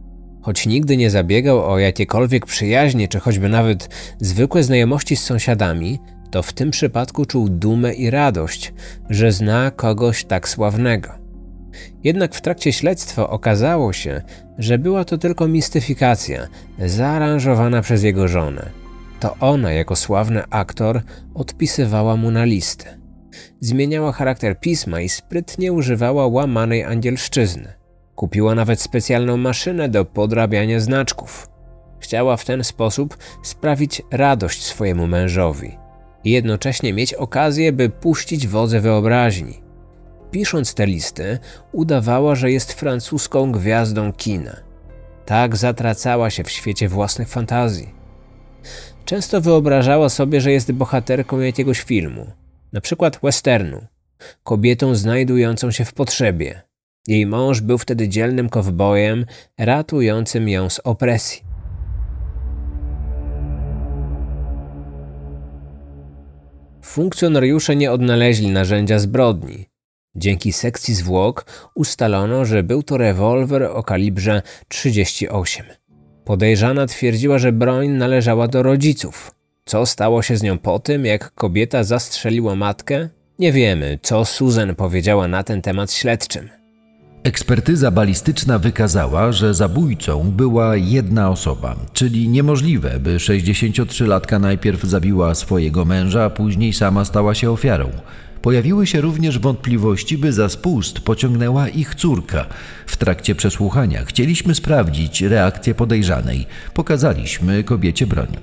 Choć 0.42 0.66
nigdy 0.66 0.98
nie 0.98 1.10
zabiegał 1.10 1.72
o 1.72 1.80
jakiekolwiek 1.80 2.46
przyjaźnie, 2.46 3.08
czy 3.08 3.20
choćby 3.20 3.50
nawet 3.50 3.90
zwykłe 4.20 4.64
znajomości 4.64 5.16
z 5.16 5.24
sąsiadami, 5.24 6.00
to 6.32 6.44
w 6.44 6.54
tym 6.54 6.72
przypadku 6.72 7.26
czuł 7.26 7.50
dumę 7.50 7.94
i 7.94 8.10
radość, 8.10 8.74
że 9.10 9.32
zna 9.32 9.72
kogoś 9.72 10.24
tak 10.24 10.50
sławnego. 10.50 11.10
Jednak 12.04 12.36
w 12.36 12.42
trakcie 12.42 12.74
śledztwa 12.74 13.30
okazało 13.30 13.94
się, 13.94 14.22
że 14.58 14.78
była 14.78 15.06
to 15.06 15.18
tylko 15.18 15.48
mistyfikacja 15.48 16.48
zaaranżowana 16.86 17.82
przez 17.82 18.04
jego 18.04 18.28
żonę. 18.28 18.70
To 19.20 19.36
ona, 19.40 19.72
jako 19.72 19.96
sławny 19.96 20.44
aktor, 20.50 21.02
odpisywała 21.34 22.16
mu 22.16 22.32
na 22.32 22.46
listę. 22.46 22.98
Zmieniała 23.60 24.12
charakter 24.12 24.60
pisma 24.60 25.02
i 25.02 25.10
sprytnie 25.10 25.74
używała 25.74 26.28
łamanej 26.28 26.84
angielszczyzny. 26.84 27.79
Kupiła 28.20 28.56
nawet 28.56 28.82
specjalną 28.82 29.38
maszynę 29.38 29.90
do 29.90 30.06
podrabiania 30.06 30.80
znaczków. 30.80 31.50
Chciała 32.00 32.38
w 32.38 32.46
ten 32.46 32.64
sposób 32.64 33.18
sprawić 33.44 34.02
radość 34.12 34.64
swojemu 34.64 35.08
mężowi 35.08 35.78
i 36.24 36.32
jednocześnie 36.32 36.94
mieć 36.94 37.14
okazję, 37.14 37.72
by 37.72 37.90
puścić 37.90 38.48
wodze 38.48 38.80
wyobraźni. 38.80 39.62
Pisząc 40.32 40.74
te 40.74 40.86
listy, 40.86 41.40
udawała, 41.72 42.36
że 42.36 42.52
jest 42.52 42.74
francuską 42.74 43.52
gwiazdą 43.52 44.14
kina. 44.14 44.56
Tak 45.26 45.58
zatracała 45.58 46.30
się 46.30 46.44
w 46.44 46.52
świecie 46.52 46.90
własnych 46.90 47.30
fantazji. 47.30 47.94
Często 49.06 49.42
wyobrażała 49.42 50.10
sobie, 50.10 50.42
że 50.42 50.52
jest 50.52 50.72
bohaterką 50.72 51.40
jakiegoś 51.40 51.82
filmu, 51.82 52.32
na 52.74 52.82
przykład 52.82 53.20
westernu, 53.24 53.88
kobietą 54.44 54.96
znajdującą 54.96 55.72
się 55.72 55.86
w 55.86 55.94
potrzebie. 55.94 56.69
Jej 57.08 57.26
mąż 57.26 57.62
był 57.62 57.78
wtedy 57.78 58.10
dzielnym 58.10 58.50
kowbojem, 58.50 59.26
ratującym 59.58 60.50
ją 60.50 60.70
z 60.70 60.80
opresji. 60.80 61.50
Funkcjonariusze 66.84 67.76
nie 67.76 67.92
odnaleźli 67.92 68.48
narzędzia 68.48 69.00
zbrodni. 69.00 69.66
Dzięki 70.16 70.54
sekcji 70.54 70.96
zwłok 70.96 71.46
ustalono, 71.76 72.46
że 72.46 72.64
był 72.64 72.84
to 72.84 72.98
rewolwer 72.98 73.64
o 73.64 73.84
kalibrze 73.84 74.42
38. 74.68 75.66
Podejrzana 76.26 76.86
twierdziła, 76.88 77.40
że 77.40 77.52
broń 77.52 77.88
należała 77.90 78.48
do 78.48 78.64
rodziców. 78.64 79.32
Co 79.66 79.86
stało 79.86 80.22
się 80.22 80.38
z 80.38 80.44
nią 80.44 80.58
po 80.58 80.80
tym, 80.80 81.06
jak 81.06 81.34
kobieta 81.34 81.84
zastrzeliła 81.84 82.56
matkę? 82.56 83.10
Nie 83.40 83.52
wiemy, 83.52 84.00
co 84.02 84.26
Susan 84.26 84.76
powiedziała 84.76 85.28
na 85.28 85.44
ten 85.44 85.62
temat 85.62 85.92
śledczym. 85.92 86.59
Ekspertyza 87.24 87.92
balistyczna 87.92 88.60
wykazała, 88.60 89.32
że 89.32 89.54
zabójcą 89.54 90.32
była 90.32 90.76
jedna 90.76 91.30
osoba, 91.30 91.76
czyli 91.94 92.30
niemożliwe, 92.30 93.00
by 93.00 93.18
63-latka 93.18 94.42
najpierw 94.42 94.84
zabiła 94.84 95.36
swojego 95.36 95.86
męża, 95.86 96.24
a 96.24 96.30
później 96.30 96.74
sama 96.74 97.06
stała 97.06 97.36
się 97.36 97.52
ofiarą. 97.52 97.90
Pojawiły 98.42 98.88
się 98.88 99.02
również 99.02 99.40
wątpliwości, 99.40 100.18
by 100.18 100.34
za 100.34 100.50
spust 100.50 101.00
pociągnęła 101.00 101.70
ich 101.70 101.96
córka. 101.96 102.46
W 102.86 102.98
trakcie 102.98 103.36
przesłuchania 103.36 104.06
chcieliśmy 104.06 104.56
sprawdzić 104.56 105.22
reakcję 105.22 105.76
podejrzanej. 105.76 106.46
Pokazaliśmy 106.74 107.64
kobiecie 107.64 108.08
broń. 108.08 108.38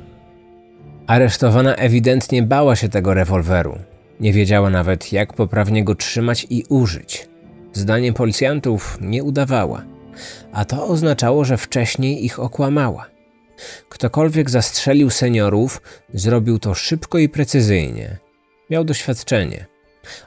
Aresztowana 1.06 1.74
ewidentnie 1.74 2.42
bała 2.42 2.76
się 2.76 2.88
tego 2.88 3.14
rewolweru. 3.14 3.78
Nie 4.20 4.32
wiedziała 4.32 4.70
nawet, 4.70 5.12
jak 5.12 5.32
poprawnie 5.32 5.84
go 5.84 5.94
trzymać 5.94 6.46
i 6.50 6.64
użyć. 6.68 7.28
Zdaniem 7.76 8.14
policjantów 8.14 8.98
nie 9.00 9.24
udawała, 9.24 9.82
a 10.52 10.64
to 10.64 10.86
oznaczało, 10.86 11.44
że 11.44 11.56
wcześniej 11.56 12.24
ich 12.24 12.40
okłamała. 12.40 13.06
Ktokolwiek 13.88 14.50
zastrzelił 14.50 15.10
seniorów, 15.10 15.82
zrobił 16.14 16.58
to 16.58 16.74
szybko 16.74 17.18
i 17.18 17.28
precyzyjnie. 17.28 18.16
Miał 18.70 18.84
doświadczenie. 18.84 19.66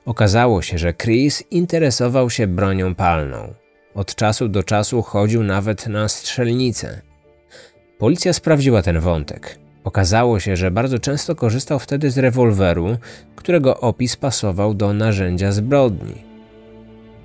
Okazało 0.05 0.61
się, 0.61 0.77
że 0.77 0.93
Chris 0.93 1.43
interesował 1.51 2.29
się 2.29 2.47
bronią 2.47 2.95
palną. 2.95 3.53
Od 3.93 4.15
czasu 4.15 4.47
do 4.47 4.63
czasu 4.63 5.01
chodził 5.01 5.43
nawet 5.43 5.87
na 5.87 6.09
strzelnicę. 6.09 7.01
Policja 7.97 8.33
sprawdziła 8.33 8.81
ten 8.81 8.99
wątek. 8.99 9.59
Okazało 9.83 10.39
się, 10.39 10.55
że 10.55 10.71
bardzo 10.71 10.99
często 10.99 11.35
korzystał 11.35 11.79
wtedy 11.79 12.11
z 12.11 12.17
rewolweru, 12.17 12.97
którego 13.35 13.79
opis 13.79 14.15
pasował 14.15 14.73
do 14.73 14.93
narzędzia 14.93 15.51
zbrodni. 15.51 16.28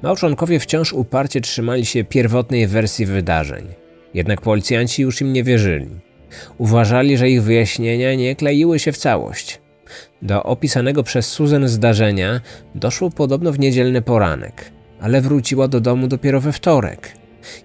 Małżonkowie 0.05 0.61
wciąż 0.61 0.93
uparcie 0.93 1.41
trzymali 1.41 1.87
się 1.87 2.05
pierwotnej 2.05 2.67
wersji 2.67 3.07
wydarzeń. 3.07 3.67
Jednak 4.15 4.41
policjanci 4.41 5.03
już 5.03 5.21
im 5.21 5.33
nie 5.33 5.45
wierzyli. 5.45 5.89
Uważali, 6.59 7.17
że 7.17 7.31
ich 7.31 7.43
wyjaśnienia 7.43 8.15
nie 8.15 8.37
kleiły 8.37 8.79
się 8.79 8.93
w 8.93 8.99
całość. 8.99 9.61
Do 10.23 10.43
opisanego 10.43 11.03
przez 11.03 11.27
Susan 11.27 11.69
zdarzenia 11.69 12.41
doszło 12.75 13.11
podobno 13.11 13.53
w 13.53 13.59
niedzielny 13.59 14.03
poranek, 14.03 14.71
ale 15.01 15.21
wróciła 15.21 15.69
do 15.69 15.81
domu 15.81 16.07
dopiero 16.07 16.41
we 16.41 16.53
wtorek 16.53 17.13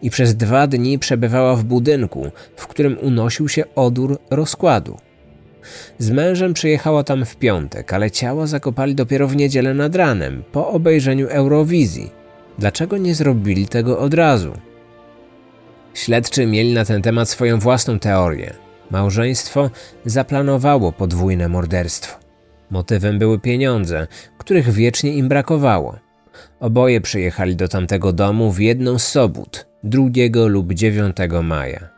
i 0.02 0.10
przez 0.10 0.36
dwa 0.36 0.68
dni 0.68 1.00
przebywała 1.00 1.56
w 1.56 1.64
budynku, 1.64 2.32
w 2.56 2.68
którym 2.68 2.98
unosił 3.02 3.50
się 3.50 3.64
odór 3.76 4.20
rozkładu. 4.30 4.98
Z 5.98 6.10
mężem 6.10 6.54
przyjechała 6.54 7.04
tam 7.04 7.26
w 7.26 7.36
piątek, 7.36 7.94
ale 7.94 8.12
ciała 8.12 8.48
zakopali 8.48 8.96
dopiero 8.96 9.28
w 9.28 9.36
niedzielę 9.36 9.74
nad 9.74 9.96
ranem, 9.96 10.44
po 10.52 10.70
obejrzeniu 10.70 11.28
Eurowizji. 11.28 12.19
Dlaczego 12.60 12.98
nie 12.98 13.16
zrobili 13.16 13.68
tego 13.68 14.00
od 14.00 14.14
razu? 14.14 14.52
Śledczy 15.94 16.46
mieli 16.46 16.74
na 16.74 16.86
ten 16.86 17.02
temat 17.02 17.30
swoją 17.30 17.60
własną 17.60 18.00
teorię. 18.00 18.54
Małżeństwo 18.92 19.70
zaplanowało 20.06 20.92
podwójne 20.92 21.50
morderstwo. 21.50 22.20
Motywem 22.70 23.20
były 23.20 23.40
pieniądze, 23.40 24.08
których 24.38 24.70
wiecznie 24.70 25.14
im 25.14 25.30
brakowało. 25.30 26.00
Oboje 26.60 27.02
przyjechali 27.02 27.56
do 27.56 27.68
tamtego 27.68 28.14
domu 28.14 28.52
w 28.52 28.60
jedną 28.60 29.00
z 29.00 29.08
sobót, 29.08 29.68
2 29.84 30.10
lub 30.48 30.74
9 30.74 31.18
maja. 31.44 31.90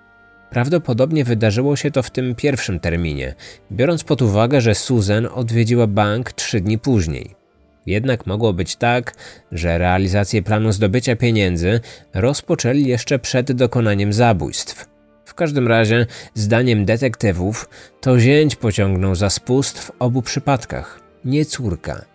Prawdopodobnie 0.50 1.24
wydarzyło 1.24 1.76
się 1.76 1.92
to 1.92 2.04
w 2.04 2.12
tym 2.12 2.36
pierwszym 2.36 2.80
terminie, 2.80 3.36
biorąc 3.72 4.04
pod 4.04 4.22
uwagę, 4.22 4.62
że 4.62 4.76
Susan 4.76 5.28
odwiedziła 5.34 5.88
bank 5.88 6.34
trzy 6.34 6.62
dni 6.62 6.80
później. 6.80 7.41
Jednak 7.86 8.26
mogło 8.26 8.54
być 8.54 8.76
tak, 8.76 9.14
że 9.52 9.78
realizację 9.78 10.44
planu 10.44 10.72
zdobycia 10.72 11.16
pieniędzy 11.16 11.80
rozpoczęli 12.14 12.86
jeszcze 12.86 13.20
przed 13.20 13.52
dokonaniem 13.52 14.14
zabójstw. 14.14 14.90
W 15.26 15.34
każdym 15.34 15.68
razie, 15.68 16.06
zdaniem 16.34 16.86
detektywów, 16.86 17.70
to 18.02 18.20
zięć 18.20 18.56
pociągnął 18.56 19.16
za 19.16 19.30
spust 19.30 19.80
w 19.80 19.92
obu 20.00 20.22
przypadkach, 20.22 21.00
nie 21.26 21.46
córka. 21.46 22.06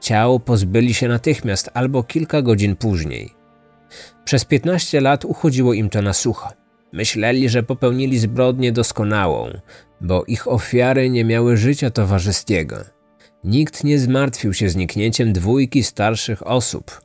Ciało 0.00 0.40
pozbyli 0.40 0.94
się 0.94 1.08
natychmiast 1.08 1.70
albo 1.74 2.02
kilka 2.02 2.42
godzin 2.42 2.76
później. 2.76 3.30
Przez 4.24 4.44
15 4.44 5.00
lat 5.00 5.24
uchodziło 5.24 5.72
im 5.74 5.90
to 5.90 6.02
na 6.02 6.12
sucho. 6.12 6.48
Myśleli, 6.92 7.48
że 7.48 7.62
popełnili 7.62 8.18
zbrodnię 8.18 8.72
doskonałą, 8.72 9.50
bo 10.00 10.24
ich 10.24 10.48
ofiary 10.48 11.10
nie 11.10 11.24
miały 11.24 11.56
życia 11.56 11.90
towarzyskiego. 11.90 12.76
Nikt 13.44 13.84
nie 13.84 13.98
zmartwił 13.98 14.54
się 14.54 14.68
zniknięciem 14.68 15.32
dwójki 15.32 15.82
starszych 15.82 16.46
osób. 16.46 17.00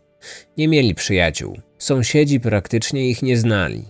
Nie 0.57 0.67
mieli 0.67 0.95
przyjaciół, 0.95 1.59
sąsiedzi 1.77 2.39
praktycznie 2.39 3.09
ich 3.09 3.21
nie 3.21 3.37
znali. 3.37 3.85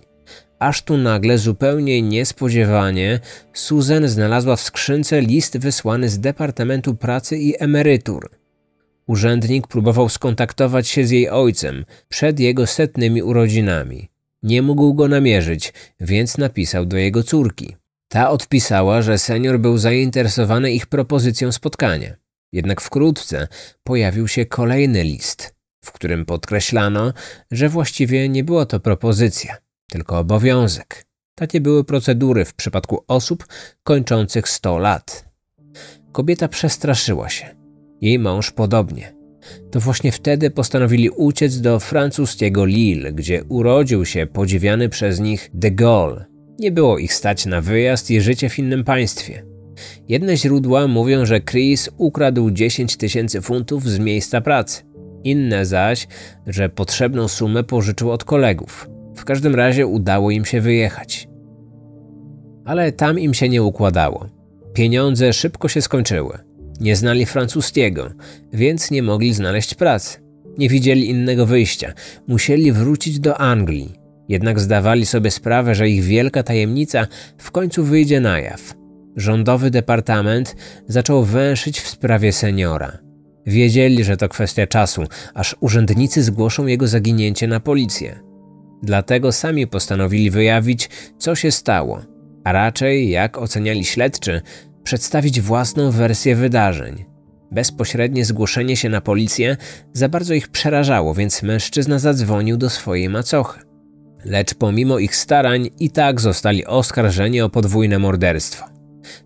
Aż 0.60 0.82
tu 0.82 0.98
nagle, 0.98 1.38
zupełnie 1.38 2.02
niespodziewanie, 2.02 3.20
Susan 3.54 4.08
znalazła 4.08 4.56
w 4.56 4.62
skrzynce 4.62 5.22
list 5.22 5.58
wysłany 5.58 6.10
z 6.10 6.20
Departamentu 6.20 6.96
Pracy 6.96 7.38
i 7.38 7.64
Emerytur. 7.64 8.30
Urzędnik 9.08 9.68
próbował 9.68 10.10
skontaktować 10.10 10.88
się 10.88 11.06
z 11.06 11.12
jej 11.12 11.30
ojcem 11.30 11.86
przed 12.10 12.40
jego 12.40 12.68
setnymi 12.68 13.22
urodzinami. 13.22 14.10
Nie 14.44 14.62
mógł 14.62 14.94
go 14.94 15.08
namierzyć, 15.08 15.74
więc 16.00 16.38
napisał 16.38 16.86
do 16.86 16.98
jego 16.98 17.24
córki. 17.24 17.76
Ta 18.08 18.30
odpisała, 18.30 19.02
że 19.02 19.18
senior 19.18 19.60
był 19.60 19.78
zainteresowany 19.78 20.72
ich 20.72 20.86
propozycją 20.86 21.52
spotkania. 21.52 22.27
Jednak 22.54 22.82
wkrótce 22.82 23.48
pojawił 23.84 24.28
się 24.28 24.46
kolejny 24.46 25.04
list, 25.04 25.56
w 25.86 25.92
którym 25.92 26.26
podkreślano, 26.26 27.14
że 27.52 27.70
właściwie 27.70 28.30
nie 28.30 28.44
była 28.44 28.66
to 28.66 28.80
propozycja, 28.80 29.58
tylko 29.90 30.20
obowiązek. 30.20 31.06
Takie 31.36 31.62
były 31.62 31.84
procedury 31.84 32.46
w 32.46 32.54
przypadku 32.54 33.04
osób 33.08 33.48
kończących 33.84 34.50
100 34.50 34.78
lat. 34.78 35.26
Kobieta 36.12 36.48
przestraszyła 36.48 37.30
się. 37.30 37.56
Jej 38.02 38.20
mąż 38.20 38.52
podobnie. 38.52 39.14
To 39.72 39.80
właśnie 39.80 40.12
wtedy 40.12 40.52
postanowili 40.52 41.10
uciec 41.10 41.62
do 41.62 41.80
francuskiego 41.80 42.66
Lille, 42.66 43.14
gdzie 43.14 43.44
urodził 43.44 44.06
się 44.06 44.28
podziwiany 44.28 44.90
przez 44.90 45.20
nich 45.20 45.50
de 45.54 45.72
Gaulle. 45.72 46.26
Nie 46.60 46.72
było 46.72 46.98
ich 46.98 47.14
stać 47.14 47.46
na 47.46 47.62
wyjazd 47.62 48.12
i 48.12 48.22
życie 48.22 48.50
w 48.50 48.60
innym 48.60 48.84
państwie. 48.84 49.47
Jedne 50.08 50.38
źródła 50.38 50.88
mówią, 50.88 51.26
że 51.26 51.42
Chris 51.42 51.90
ukradł 51.98 52.52
10 52.52 52.98
tysięcy 52.98 53.42
funtów 53.42 53.90
z 53.90 54.00
miejsca 54.00 54.42
pracy. 54.42 54.82
Inne 55.24 55.66
zaś, 55.66 56.08
że 56.48 56.70
potrzebną 56.70 57.28
sumę 57.28 57.64
pożyczył 57.64 58.12
od 58.12 58.24
kolegów. 58.24 58.90
W 59.16 59.26
każdym 59.26 59.56
razie 59.56 59.88
udało 59.88 60.32
im 60.32 60.46
się 60.46 60.62
wyjechać. 60.62 61.28
Ale 62.66 62.92
tam 62.92 63.20
im 63.20 63.34
się 63.34 63.50
nie 63.50 63.64
układało. 63.64 64.30
Pieniądze 64.74 65.34
szybko 65.34 65.68
się 65.68 65.82
skończyły. 65.82 66.38
Nie 66.80 66.96
znali 66.96 67.26
francuskiego, 67.26 68.10
więc 68.54 68.92
nie 68.92 69.04
mogli 69.04 69.34
znaleźć 69.34 69.76
pracy. 69.76 70.20
Nie 70.58 70.70
widzieli 70.70 71.10
innego 71.10 71.46
wyjścia. 71.46 71.94
Musieli 72.28 72.72
wrócić 72.72 73.20
do 73.20 73.38
Anglii. 73.38 73.94
Jednak 74.30 74.60
zdawali 74.60 75.06
sobie 75.06 75.32
sprawę, 75.32 75.76
że 75.76 75.90
ich 75.90 76.04
wielka 76.04 76.44
tajemnica 76.44 77.08
w 77.38 77.52
końcu 77.52 77.84
wyjdzie 77.84 78.20
na 78.20 78.40
jaw. 78.40 78.74
Rządowy 79.18 79.72
departament 79.72 80.56
zaczął 80.88 81.24
węszyć 81.24 81.82
w 81.82 81.88
sprawie 81.88 82.32
seniora. 82.32 82.98
Wiedzieli, 83.46 84.04
że 84.04 84.18
to 84.18 84.30
kwestia 84.30 84.68
czasu, 84.68 85.04
aż 85.34 85.56
urzędnicy 85.60 86.24
zgłoszą 86.24 86.66
jego 86.66 86.88
zaginięcie 86.88 87.48
na 87.48 87.60
policję. 87.60 88.20
Dlatego 88.84 89.32
sami 89.32 89.68
postanowili 89.68 90.30
wyjawić, 90.30 90.90
co 91.18 91.36
się 91.36 91.52
stało, 91.52 92.02
a 92.44 92.52
raczej, 92.52 93.10
jak 93.10 93.38
oceniali 93.38 93.86
śledczy, 93.86 94.42
przedstawić 94.84 95.42
własną 95.42 95.92
wersję 95.92 96.36
wydarzeń. 96.36 97.06
Bezpośrednie 97.52 98.26
zgłoszenie 98.26 98.78
się 98.78 98.90
na 98.90 99.02
policję 99.02 99.58
za 99.94 100.10
bardzo 100.10 100.34
ich 100.34 100.48
przerażało, 100.48 101.14
więc 101.14 101.44
mężczyzna 101.44 102.00
zadzwonił 102.00 102.58
do 102.58 102.70
swojej 102.70 103.10
macochy. 103.10 103.60
Lecz 104.26 104.54
pomimo 104.54 105.00
ich 105.00 105.16
starań 105.16 105.70
i 105.80 105.90
tak 105.90 106.22
zostali 106.22 106.66
oskarżeni 106.66 107.42
o 107.42 107.50
podwójne 107.50 108.00
morderstwo. 108.00 108.77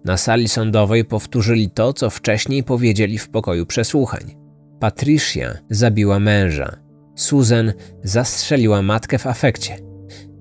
Na 0.05 0.17
sali 0.17 0.47
sądowej 0.47 1.05
powtórzyli 1.05 1.69
to, 1.69 1.93
co 1.93 2.09
wcześniej 2.09 2.63
powiedzieli 2.63 3.17
w 3.17 3.29
pokoju 3.29 3.65
przesłuchań. 3.65 4.35
Patricia 4.79 5.57
zabiła 5.69 6.19
męża. 6.19 6.77
Susan 7.15 7.73
zastrzeliła 8.03 8.81
matkę 8.81 9.17
w 9.17 9.27
afekcie. 9.27 9.77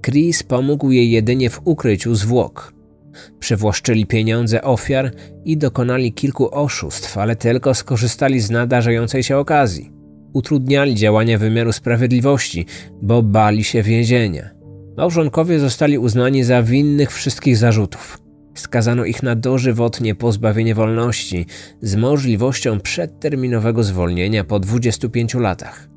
Chris 0.07 0.43
pomógł 0.43 0.91
jej 0.91 1.11
jedynie 1.11 1.51
w 1.51 1.61
ukryciu 1.65 2.15
zwłok. 2.15 2.75
Przywłaszczyli 3.39 4.07
pieniądze 4.07 4.63
ofiar 4.63 5.13
i 5.45 5.57
dokonali 5.57 6.13
kilku 6.13 6.55
oszustw, 6.55 7.19
ale 7.19 7.37
tylko 7.37 7.75
skorzystali 7.75 8.41
z 8.41 8.51
nadarzającej 8.51 9.23
się 9.23 9.37
okazji. 9.37 9.91
Utrudniali 10.33 10.95
działania 10.95 11.39
wymiaru 11.39 11.73
sprawiedliwości, 11.73 12.67
bo 13.03 13.23
bali 13.23 13.65
się 13.65 13.83
więzienia. 13.83 14.51
Małżonkowie 14.97 15.59
zostali 15.59 15.99
uznani 15.99 16.45
za 16.45 16.63
winnych 16.63 17.13
wszystkich 17.13 17.57
zarzutów. 17.57 18.19
Skazano 18.61 19.05
ich 19.05 19.23
na 19.23 19.37
dożywotnie 19.37 20.15
pozbawienie 20.15 20.75
wolności 20.75 21.47
z 21.83 21.97
możliwością 21.97 22.81
przedterminowego 22.81 23.83
zwolnienia 23.83 24.45
po 24.45 24.61
25 24.61 25.35
latach. 25.35 25.89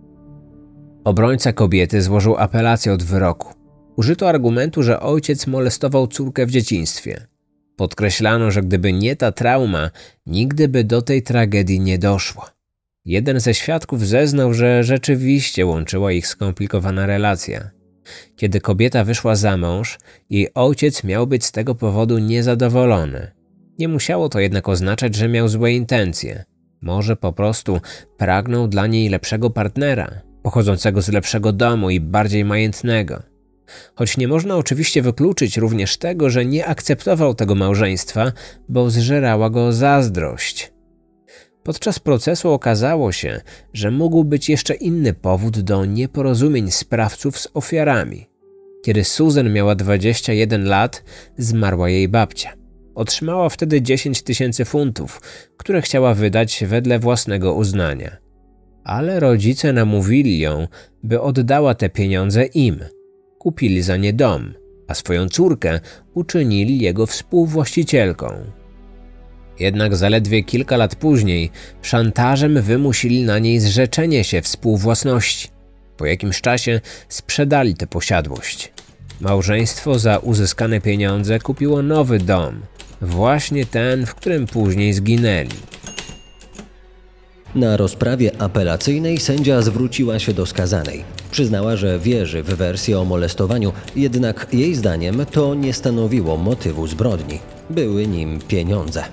Obrońca 1.03 1.53
kobiety 1.53 2.01
złożył 2.01 2.37
apelację 2.37 2.93
od 2.93 3.03
wyroku. 3.03 3.53
Użyto 3.95 4.29
argumentu, 4.29 4.83
że 4.83 4.99
ojciec 4.99 5.47
molestował 5.47 6.07
córkę 6.07 6.45
w 6.45 6.51
dzieciństwie. 6.51 7.27
Podkreślano, 7.75 8.51
że 8.51 8.61
gdyby 8.61 8.93
nie 8.93 9.15
ta 9.15 9.31
trauma, 9.31 9.89
nigdy 10.25 10.67
by 10.67 10.83
do 10.83 11.01
tej 11.01 11.23
tragedii 11.23 11.79
nie 11.79 11.97
doszło. 11.97 12.45
Jeden 13.05 13.39
ze 13.39 13.53
świadków 13.53 14.07
zeznał, 14.07 14.53
że 14.53 14.83
rzeczywiście 14.83 15.65
łączyła 15.65 16.11
ich 16.11 16.27
skomplikowana 16.27 17.05
relacja. 17.05 17.69
Kiedy 18.35 18.61
kobieta 18.61 19.03
wyszła 19.03 19.35
za 19.35 19.57
mąż, 19.57 19.99
jej 20.29 20.53
ojciec 20.53 21.03
miał 21.03 21.27
być 21.27 21.45
z 21.45 21.51
tego 21.51 21.75
powodu 21.75 22.17
niezadowolony. 22.17 23.31
Nie 23.79 23.87
musiało 23.87 24.29
to 24.29 24.39
jednak 24.39 24.69
oznaczać, 24.69 25.15
że 25.15 25.29
miał 25.29 25.47
złe 25.47 25.71
intencje. 25.71 26.43
Może 26.81 27.15
po 27.15 27.33
prostu 27.33 27.79
pragnął 28.17 28.67
dla 28.67 28.87
niej 28.87 29.09
lepszego 29.09 29.49
partnera, 29.49 30.21
pochodzącego 30.43 31.01
z 31.01 31.09
lepszego 31.09 31.51
domu 31.51 31.89
i 31.89 31.99
bardziej 31.99 32.45
majętnego. 32.45 33.23
Choć 33.95 34.17
nie 34.17 34.27
można 34.27 34.55
oczywiście 34.55 35.01
wykluczyć 35.01 35.57
również 35.57 35.97
tego, 35.97 36.29
że 36.29 36.45
nie 36.45 36.65
akceptował 36.65 37.35
tego 37.35 37.55
małżeństwa, 37.55 38.31
bo 38.69 38.89
zżerała 38.89 39.49
go 39.49 39.71
zazdrość. 39.71 40.72
Podczas 41.63 41.99
procesu 41.99 42.51
okazało 42.51 43.11
się, 43.11 43.41
że 43.73 43.91
mógł 43.91 44.23
być 44.23 44.49
jeszcze 44.49 44.73
inny 44.73 45.13
powód 45.13 45.59
do 45.59 45.85
nieporozumień 45.85 46.71
sprawców 46.71 47.39
z 47.39 47.47
ofiarami. 47.53 48.29
Kiedy 48.83 49.03
Susan 49.03 49.53
miała 49.53 49.75
21 49.75 50.65
lat, 50.65 51.03
zmarła 51.37 51.89
jej 51.89 52.07
babcia. 52.07 52.53
Otrzymała 52.95 53.49
wtedy 53.49 53.81
10 53.81 54.21
tysięcy 54.21 54.65
funtów, 54.65 55.21
które 55.57 55.81
chciała 55.81 56.13
wydać 56.13 56.63
wedle 56.67 56.99
własnego 56.99 57.53
uznania. 57.53 58.17
Ale 58.83 59.19
rodzice 59.19 59.73
namówili 59.73 60.39
ją, 60.39 60.67
by 61.03 61.21
oddała 61.21 61.75
te 61.75 61.89
pieniądze 61.89 62.45
im– 62.45 62.79
kupili 63.43 63.81
za 63.81 63.97
nie 63.97 64.13
dom, 64.13 64.53
a 64.87 64.93
swoją 64.93 65.29
córkę 65.29 65.79
uczynili 66.13 66.79
jego 66.79 67.05
współwłaścicielką. 67.05 68.27
Jednak 69.59 69.95
zaledwie 69.95 70.43
kilka 70.43 70.77
lat 70.77 70.95
później 70.95 71.51
szantażem 71.81 72.61
wymusili 72.61 73.23
na 73.23 73.39
niej 73.39 73.59
zrzeczenie 73.59 74.23
się 74.23 74.41
współwłasności. 74.41 75.47
Po 75.97 76.05
jakimś 76.05 76.41
czasie 76.41 76.81
sprzedali 77.09 77.75
tę 77.75 77.87
posiadłość. 77.87 78.73
Małżeństwo 79.21 79.99
za 79.99 80.17
uzyskane 80.17 80.81
pieniądze 80.81 81.39
kupiło 81.39 81.81
nowy 81.81 82.19
dom, 82.19 82.61
właśnie 83.01 83.65
ten, 83.65 84.05
w 84.05 84.15
którym 84.15 84.45
później 84.45 84.93
zginęli. 84.93 85.49
Na 87.55 87.77
rozprawie 87.77 88.41
apelacyjnej 88.41 89.19
sędzia 89.19 89.61
zwróciła 89.61 90.19
się 90.19 90.33
do 90.33 90.45
skazanej. 90.45 91.03
Przyznała, 91.31 91.75
że 91.75 91.99
wierzy 91.99 92.43
w 92.43 92.55
wersję 92.55 92.99
o 92.99 93.05
molestowaniu, 93.05 93.73
jednak 93.95 94.47
jej 94.53 94.75
zdaniem 94.75 95.25
to 95.31 95.55
nie 95.55 95.73
stanowiło 95.73 96.37
motywu 96.37 96.87
zbrodni. 96.87 97.39
Były 97.69 98.07
nim 98.07 98.39
pieniądze. 98.47 99.03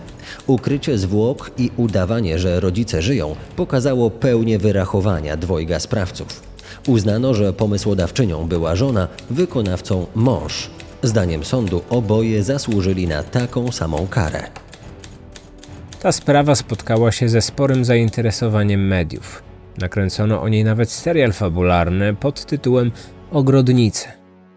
Ukrycie 0.50 0.98
zwłok 0.98 1.50
i 1.58 1.70
udawanie, 1.76 2.38
że 2.38 2.60
rodzice 2.60 3.02
żyją, 3.02 3.36
pokazało 3.56 4.10
pełnię 4.10 4.58
wyrachowania 4.58 5.36
dwojga 5.36 5.80
sprawców. 5.80 6.42
Uznano, 6.86 7.34
że 7.34 7.52
pomysłodawczynią 7.52 8.48
była 8.48 8.76
żona, 8.76 9.08
wykonawcą 9.30 10.06
mąż. 10.14 10.70
Zdaniem 11.02 11.44
sądu 11.44 11.82
oboje 11.90 12.42
zasłużyli 12.42 13.08
na 13.08 13.22
taką 13.22 13.72
samą 13.72 14.06
karę. 14.06 14.42
Ta 16.00 16.12
sprawa 16.12 16.54
spotkała 16.54 17.12
się 17.12 17.28
ze 17.28 17.42
sporym 17.42 17.84
zainteresowaniem 17.84 18.86
mediów. 18.86 19.42
Nakręcono 19.78 20.42
o 20.42 20.48
niej 20.48 20.64
nawet 20.64 20.90
serial 20.90 21.32
fabularny 21.32 22.14
pod 22.14 22.46
tytułem 22.46 22.92
Ogrodnice. 23.32 24.12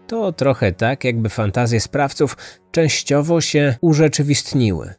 To 0.06 0.32
trochę 0.32 0.72
tak, 0.72 1.04
jakby 1.04 1.28
fantazje 1.28 1.80
sprawców 1.80 2.36
częściowo 2.70 3.40
się 3.40 3.76
urzeczywistniły. 3.80 4.94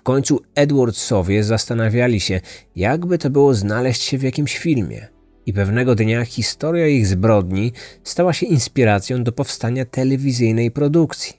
W 0.00 0.02
końcu 0.02 0.40
Edwardsowie 0.54 1.44
zastanawiali 1.44 2.20
się, 2.20 2.40
jakby 2.76 3.18
to 3.18 3.30
było 3.30 3.54
znaleźć 3.54 4.02
się 4.02 4.18
w 4.18 4.22
jakimś 4.22 4.58
filmie. 4.58 5.08
I 5.46 5.52
pewnego 5.52 5.94
dnia 5.94 6.24
historia 6.24 6.86
ich 6.86 7.06
zbrodni 7.06 7.72
stała 8.04 8.32
się 8.32 8.46
inspiracją 8.46 9.24
do 9.24 9.32
powstania 9.32 9.84
telewizyjnej 9.84 10.70
produkcji. 10.70 11.36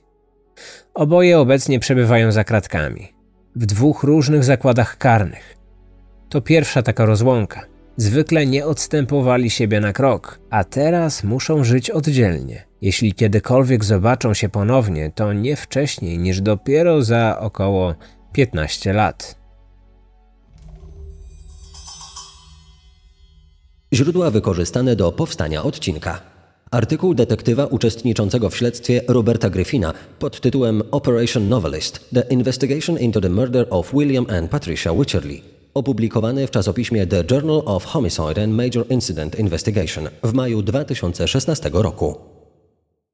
Oboje 0.94 1.38
obecnie 1.38 1.80
przebywają 1.80 2.32
za 2.32 2.44
kratkami 2.44 3.08
w 3.56 3.66
dwóch 3.66 4.02
różnych 4.02 4.44
zakładach 4.44 4.98
karnych. 4.98 5.56
To 6.28 6.40
pierwsza 6.40 6.82
taka 6.82 7.04
rozłąka. 7.04 7.66
Zwykle 7.96 8.46
nie 8.46 8.66
odstępowali 8.66 9.50
siebie 9.50 9.80
na 9.80 9.92
krok, 9.92 10.40
a 10.50 10.64
teraz 10.64 11.24
muszą 11.24 11.64
żyć 11.64 11.90
oddzielnie. 11.90 12.64
Jeśli 12.80 13.14
kiedykolwiek 13.14 13.84
zobaczą 13.84 14.34
się 14.34 14.48
ponownie, 14.48 15.10
to 15.14 15.32
nie 15.32 15.56
wcześniej 15.56 16.18
niż 16.18 16.40
dopiero 16.40 17.02
za 17.02 17.38
około 17.40 17.94
15 18.32 18.92
lat. 18.92 19.36
Źródła 23.94 24.30
wykorzystane 24.30 24.96
do 24.96 25.12
powstania 25.12 25.62
odcinka. 25.62 26.20
Artykuł 26.70 27.14
detektywa 27.14 27.66
uczestniczącego 27.66 28.50
w 28.50 28.56
śledztwie 28.56 29.00
Roberta 29.08 29.50
Griffina 29.50 29.94
pod 30.18 30.40
tytułem 30.40 30.82
Operation 30.90 31.48
Novelist– 31.48 32.08
The 32.14 32.22
Investigation 32.30 32.98
into 32.98 33.20
the 33.20 33.28
Murder 33.28 33.66
of 33.70 33.92
William 33.94 34.26
and 34.30 34.50
Patricia 34.50 34.94
Wycherley, 34.94 35.42
opublikowany 35.74 36.46
w 36.46 36.50
czasopiśmie 36.50 37.06
The 37.06 37.24
Journal 37.30 37.62
of 37.64 37.84
Homicide 37.84 38.42
and 38.42 38.52
Major 38.52 38.86
Incident 38.90 39.38
Investigation 39.38 40.08
w 40.22 40.32
maju 40.32 40.62
2016 40.62 41.70
roku. 41.72 42.31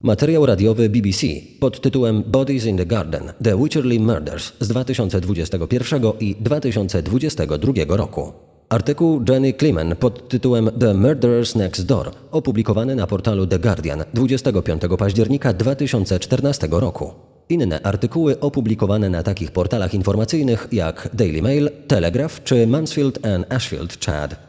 Materiał 0.02 0.46
radiowy 0.46 0.88
BBC 0.88 1.26
pod 1.60 1.80
tytułem 1.80 2.22
Bodies 2.22 2.64
in 2.64 2.76
the 2.76 2.86
Garden– 2.86 3.32
The 3.44 3.56
Wycherley 3.56 4.00
Murders 4.00 4.52
z 4.60 4.68
2021 4.68 6.02
i 6.20 6.36
2022 6.40 7.72
roku. 7.88 8.32
Artykuł 8.68 9.24
Jenny 9.28 9.52
Kliman 9.52 9.96
pod 9.96 10.28
tytułem 10.28 10.70
The 10.80 10.94
Murderers 10.94 11.54
Next 11.54 11.86
Door 11.86 12.10
opublikowany 12.30 12.96
na 12.96 13.06
portalu 13.06 13.46
The 13.46 13.58
Guardian 13.58 14.04
25 14.14 14.82
października 14.98 15.52
2014 15.52 16.68
roku. 16.70 17.10
Inne 17.48 17.82
artykuły 17.82 18.40
opublikowane 18.40 19.10
na 19.10 19.22
takich 19.22 19.50
portalach 19.50 19.94
informacyjnych 19.94 20.68
jak 20.72 21.08
Daily 21.14 21.42
Mail, 21.42 21.70
Telegraph 21.86 22.42
czy 22.44 22.66
Mansfield 22.66 23.26
and 23.26 23.52
Ashfield 23.52 24.04
Chad. 24.06 24.47